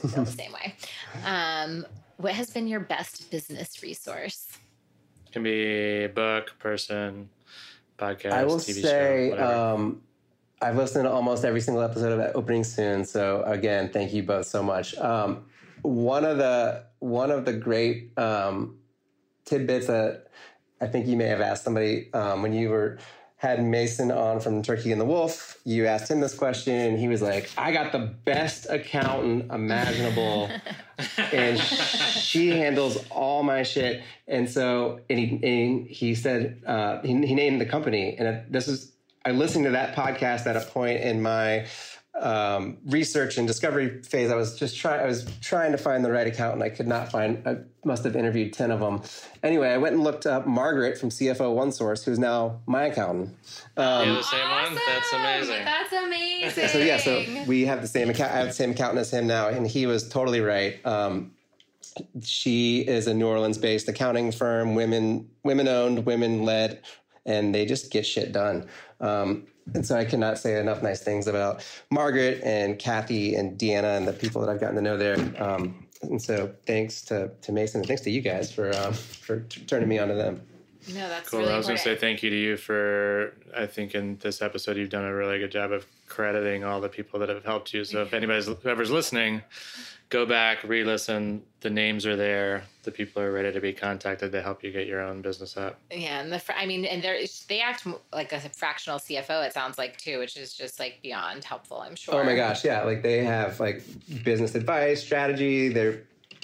[0.04, 0.74] I feel the same way.
[1.24, 1.86] Um,
[2.18, 4.46] what has been your best business resource?
[5.32, 7.30] Can be book, person,
[7.98, 9.54] podcast, I will TV say show, whatever.
[9.54, 10.02] um,
[10.60, 13.04] I've listened to almost every single episode of Opening Soon.
[13.04, 14.94] So again, thank you both so much.
[14.96, 15.46] Um,
[15.82, 18.76] one of the one of the great um,
[19.44, 20.28] tidbits that
[20.80, 22.98] I think you may have asked somebody um, when you were
[23.36, 25.58] had Mason on from Turkey and the Wolf.
[25.64, 30.50] You asked him this question, and he was like, "I got the best accountant imaginable."
[31.32, 34.02] and she handles all my shit.
[34.28, 38.16] And so, and he, and he said, uh, he, he named the company.
[38.18, 38.92] And this is,
[39.24, 41.66] I listened to that podcast at a point in my
[42.18, 44.30] um, research and discovery phase.
[44.30, 46.62] I was just trying, I was trying to find the right accountant.
[46.62, 49.02] I could not find, I must have interviewed 10 of them.
[49.42, 53.36] Anyway, I went and looked up Margaret from CFO One Source, who's now my accountant.
[53.76, 54.78] Um, You're the same one?
[54.86, 55.64] That's amazing.
[55.64, 56.68] That's amazing.
[56.68, 58.32] so yeah, so we have the same account.
[58.32, 60.84] I have the same accountant as him now, and he was totally right.
[60.84, 61.32] Um,
[62.22, 66.82] she is a New Orleans-based accounting firm, women women owned, women led,
[67.26, 68.68] and they just get shit done.
[69.00, 73.96] Um, and so I cannot say enough nice things about Margaret and Kathy and Deanna
[73.96, 75.16] and the people that I've gotten to know there.
[75.42, 79.40] Um, and so thanks to, to Mason and thanks to you guys for um, for
[79.40, 80.40] t- turning me on to them.
[80.88, 81.40] no, that's Cool.
[81.40, 84.40] really I was going to say thank you to you for, I think in this
[84.40, 87.74] episode, you've done a really good job of crediting all the people that have helped
[87.74, 87.84] you.
[87.84, 89.42] So if anybody's, whoever's listening,
[90.08, 91.42] go back, re listen.
[91.60, 92.64] The names are there.
[92.82, 95.78] The people are ready to be contacted to help you get your own business up.
[95.90, 99.46] Yeah, and the fr- I mean, and they they act like a fractional CFO.
[99.46, 101.80] It sounds like too, which is just like beyond helpful.
[101.80, 102.14] I'm sure.
[102.14, 102.82] Oh my gosh, yeah.
[102.82, 103.82] Like they have like
[104.24, 105.68] business advice, strategy.
[105.68, 106.02] They're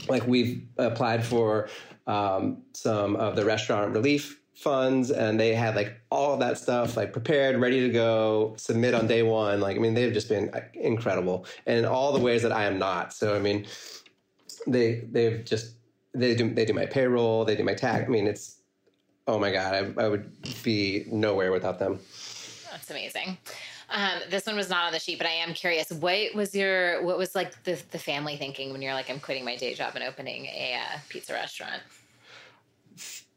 [0.09, 1.69] like we've applied for
[2.07, 7.13] um, some of the restaurant relief funds, and they had like all that stuff like
[7.13, 9.61] prepared, ready to go, submit on day one.
[9.61, 12.79] Like I mean, they've just been incredible, and in all the ways that I am
[12.79, 13.13] not.
[13.13, 13.67] So I mean,
[14.67, 15.75] they they've just
[16.19, 18.05] they do they do my payroll, they do my tax.
[18.07, 18.61] I mean, it's
[19.27, 20.31] oh my god, I, I would
[20.63, 22.01] be nowhere without them.
[22.71, 23.39] That's amazing.
[23.89, 25.91] Um, this one was not on the sheet, but I am curious.
[25.91, 29.45] What was your what was like the the family thinking when you're like, I'm quitting
[29.45, 31.83] my day job and opening a uh, pizza restaurant?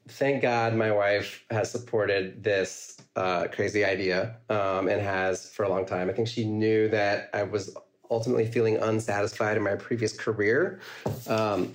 [0.09, 5.69] thank God my wife has supported this uh, crazy idea um, and has for a
[5.69, 6.09] long time.
[6.09, 7.75] I think she knew that I was
[8.11, 10.79] ultimately feeling unsatisfied in my previous career.
[11.27, 11.73] Um,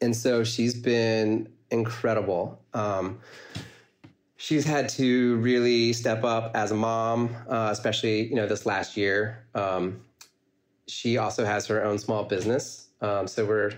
[0.00, 2.60] and so she's been incredible.
[2.74, 3.18] Um,
[4.36, 8.96] she's had to really step up as a mom, uh, especially you know this last
[8.96, 9.44] year.
[9.54, 10.00] Um,
[10.86, 13.72] she also has her own small business, um, so we're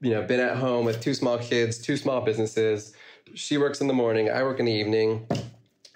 [0.00, 2.94] you know been at home with two small kids, two small businesses.
[3.34, 5.26] She works in the morning, I work in the evening.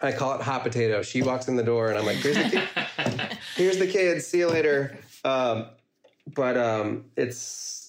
[0.03, 1.03] I call it hot potato.
[1.03, 3.39] She walks in the door, and I'm like, "Here's the kid.
[3.57, 4.27] Here's the kids.
[4.27, 5.67] See you later." Um,
[6.35, 7.80] but um, it's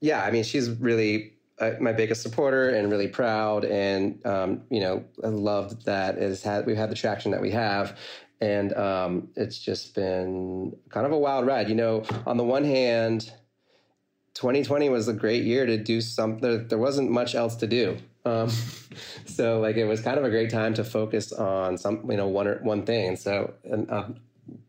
[0.00, 0.22] yeah.
[0.22, 5.04] I mean, she's really uh, my biggest supporter and really proud, and um, you know,
[5.22, 7.98] I love that it had we've had the traction that we have,
[8.40, 11.68] and um, it's just been kind of a wild ride.
[11.68, 13.32] You know, on the one hand,
[14.34, 16.40] 2020 was a great year to do something.
[16.40, 17.98] There, there wasn't much else to do.
[18.24, 18.50] Um,
[19.26, 22.28] so like it was kind of a great time to focus on some, you know,
[22.28, 23.16] one or one thing.
[23.16, 24.16] So, and, um,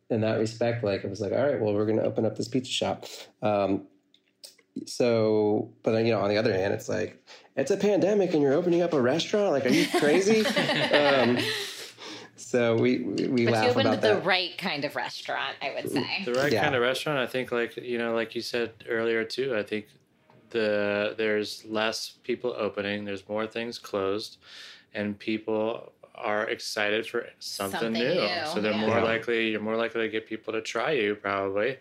[0.09, 2.35] in that respect, like it was like, all right, well, we're going to open up
[2.35, 3.05] this pizza shop.
[3.41, 3.87] Um,
[4.85, 7.21] so, but then, you know, on the other hand, it's like,
[7.55, 9.51] it's a pandemic and you're opening up a restaurant.
[9.51, 10.45] Like, are you crazy?
[10.95, 11.37] um,
[12.35, 14.25] so we, we, we But laugh you opened about the that.
[14.25, 16.23] right kind of restaurant, I would say.
[16.25, 16.63] The right Yeah.
[16.63, 19.55] kind of restaurant, I think, like you know, like you said earlier too.
[19.55, 19.87] I think
[20.49, 24.37] the there's less people opening, there's more things closed,
[24.93, 28.13] and people are excited for something, Something new.
[28.15, 28.79] new, So they're yeah.
[28.85, 29.03] more Yeah.
[29.03, 29.51] likely.
[29.51, 31.77] You're more likely to get people to try you probably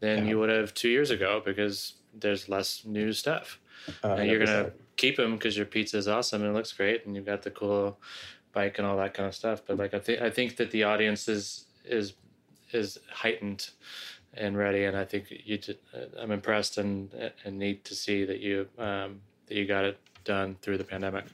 [0.00, 0.30] than Yeah.
[0.30, 3.58] you would have two years ago because there's less new stuff.
[4.04, 7.06] Uh, and you're gonna keep them because your pizza is awesome and it looks great,
[7.06, 7.98] and you've got the cool
[8.52, 9.62] bike and all that kind of stuff.
[9.66, 12.14] But like I think I think that the audience is is
[12.72, 13.70] is heightened
[14.34, 15.58] and ready, and I think you.
[15.58, 15.78] Did,
[16.18, 17.10] I'm impressed and
[17.44, 21.24] and neat to see that you um, that you got it done through the pandemic.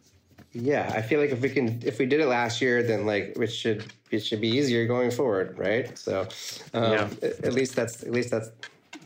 [0.53, 3.37] Yeah, I feel like if we can, if we did it last year, then like
[3.37, 5.97] it should it should be easier going forward, right?
[5.99, 6.29] So,
[6.73, 7.11] um, Yeah.
[7.23, 8.51] at, at least that's at least that's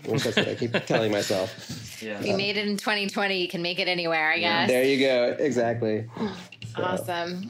[0.05, 2.03] at that's what I keep telling myself.
[2.03, 2.19] Yeah.
[2.21, 4.69] If you made it in 2020, you can make it anywhere, I guess.
[4.69, 6.07] There you go, exactly.
[6.77, 7.49] So, Awesome.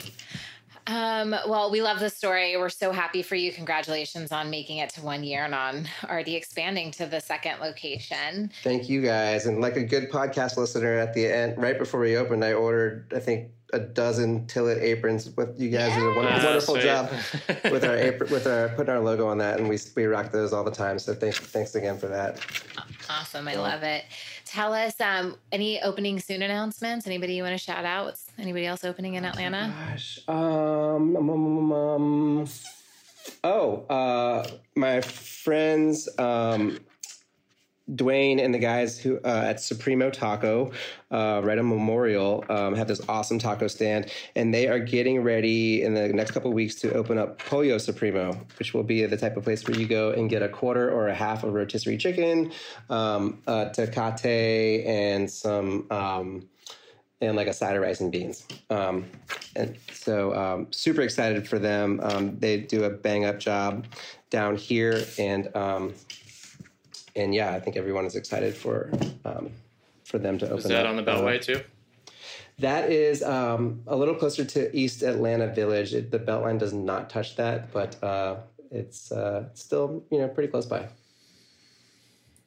[0.89, 2.57] Um, well, we love the story.
[2.57, 3.53] We're so happy for you.
[3.53, 8.51] Congratulations on making it to one year and on already expanding to the second location.
[8.64, 9.45] Thank you guys.
[9.45, 13.12] And like a good podcast listener, at the end, right before we opened, I ordered,
[13.14, 15.28] I think, a dozen Tilit aprons.
[15.36, 17.11] With you guys did a wonderful, wonderful job
[17.70, 20.55] with our apron, with our putting our logo on that, and we we rock those
[20.55, 20.99] all the time.
[20.99, 22.41] So thanks, thanks again for that.
[23.11, 24.05] Awesome, I love it.
[24.49, 27.07] Tell us um, any opening soon announcements.
[27.07, 28.07] Anybody you want to shout out?
[28.07, 29.74] What's anybody else opening in Atlanta?
[29.90, 32.49] Gosh, um, um, um, um,
[33.44, 36.78] oh, uh, my friends, um,
[37.93, 40.72] Dwayne and the guys who uh, at Supremo Taco,
[41.11, 45.95] uh, on Memorial, um, have this awesome taco stand, and they are getting ready in
[45.95, 49.45] the next couple weeks to open up Pollo Supremo, which will be the type of
[49.45, 52.53] place where you go and get a quarter or a half of rotisserie chicken,
[52.91, 55.86] um, uh, tecate, and some.
[55.91, 56.49] Um,
[57.20, 58.47] and like a side of rice and beans.
[58.70, 59.05] Um,
[59.57, 61.99] and so, um, super excited for them.
[62.01, 63.86] Um, they do a bang up job
[64.30, 65.95] down here, and um,
[67.18, 68.90] and yeah, I think everyone is excited for
[69.24, 69.50] um,
[70.04, 70.58] for them to open.
[70.58, 70.90] Is that up.
[70.90, 71.60] on the Beltway too?
[72.60, 75.94] That is um, a little closer to East Atlanta Village.
[75.94, 78.36] It, the Beltline does not touch that, but uh,
[78.70, 80.88] it's uh, still you know pretty close by.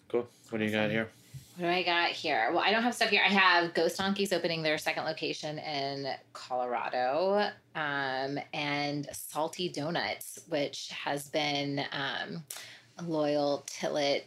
[0.09, 0.27] Cool.
[0.49, 1.09] What do you got here?
[1.57, 2.49] What do I got here?
[2.51, 3.21] Well, I don't have stuff here.
[3.25, 10.89] I have Ghost Donkeys opening their second location in Colorado, um, and Salty Donuts, which
[10.89, 12.43] has been um,
[12.97, 14.23] a loyal Tilit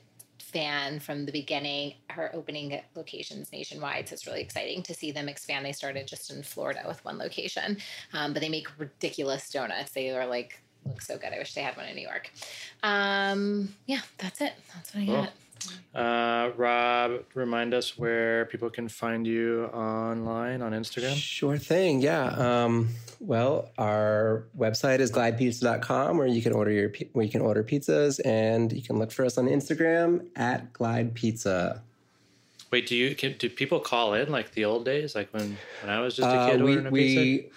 [0.55, 1.95] fan from the beginning.
[2.09, 5.67] Her opening locations nationwide, so it's really exciting to see them expand.
[5.67, 7.77] They started just in Florida with one location,
[8.15, 9.91] um, but they make ridiculous donuts.
[9.91, 11.33] They are like look so good.
[11.35, 12.31] I wish they had one in New York.
[12.83, 14.53] Um, yeah, that's it.
[14.75, 15.29] That's what I Cool.
[15.95, 21.15] Uh, Rob, remind us where people can find you online on Instagram.
[21.15, 22.01] Sure thing.
[22.01, 22.27] Yeah.
[22.27, 22.89] Um,
[23.21, 28.21] well, our website is glidepizza.com where you can order your where you can order pizzas
[28.25, 31.83] and you can look for us on Instagram at Glide Pizza.
[32.71, 35.91] Wait, do you can, do people call in like the old days, like when when
[35.91, 37.21] I was just a Uh, kid we ordering a pizza?
[37.21, 37.51] we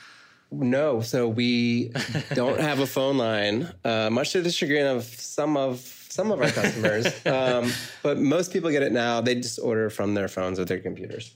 [0.69, 1.91] no, so we
[2.35, 6.41] don't have a phone line, uh, much to the chagrin of some of some of
[6.41, 7.05] our customers.
[7.27, 9.21] um, but most people get it now.
[9.21, 11.35] They just order from their phones or their computers.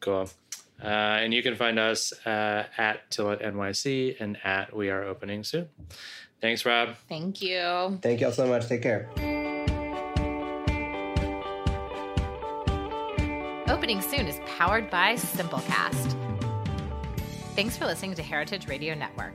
[0.00, 0.30] Cool.
[0.82, 5.44] Uh, and you can find us uh, at Tilit NYC and at We Are Opening
[5.44, 5.68] Soon.
[6.40, 6.94] Thanks, Rob.
[7.08, 7.98] Thank you.
[8.00, 8.66] Thank y'all so much.
[8.66, 9.10] Take care.
[13.68, 16.16] Opening Soon is powered by Simplecast.
[17.54, 19.34] Thanks for listening to Heritage Radio Network,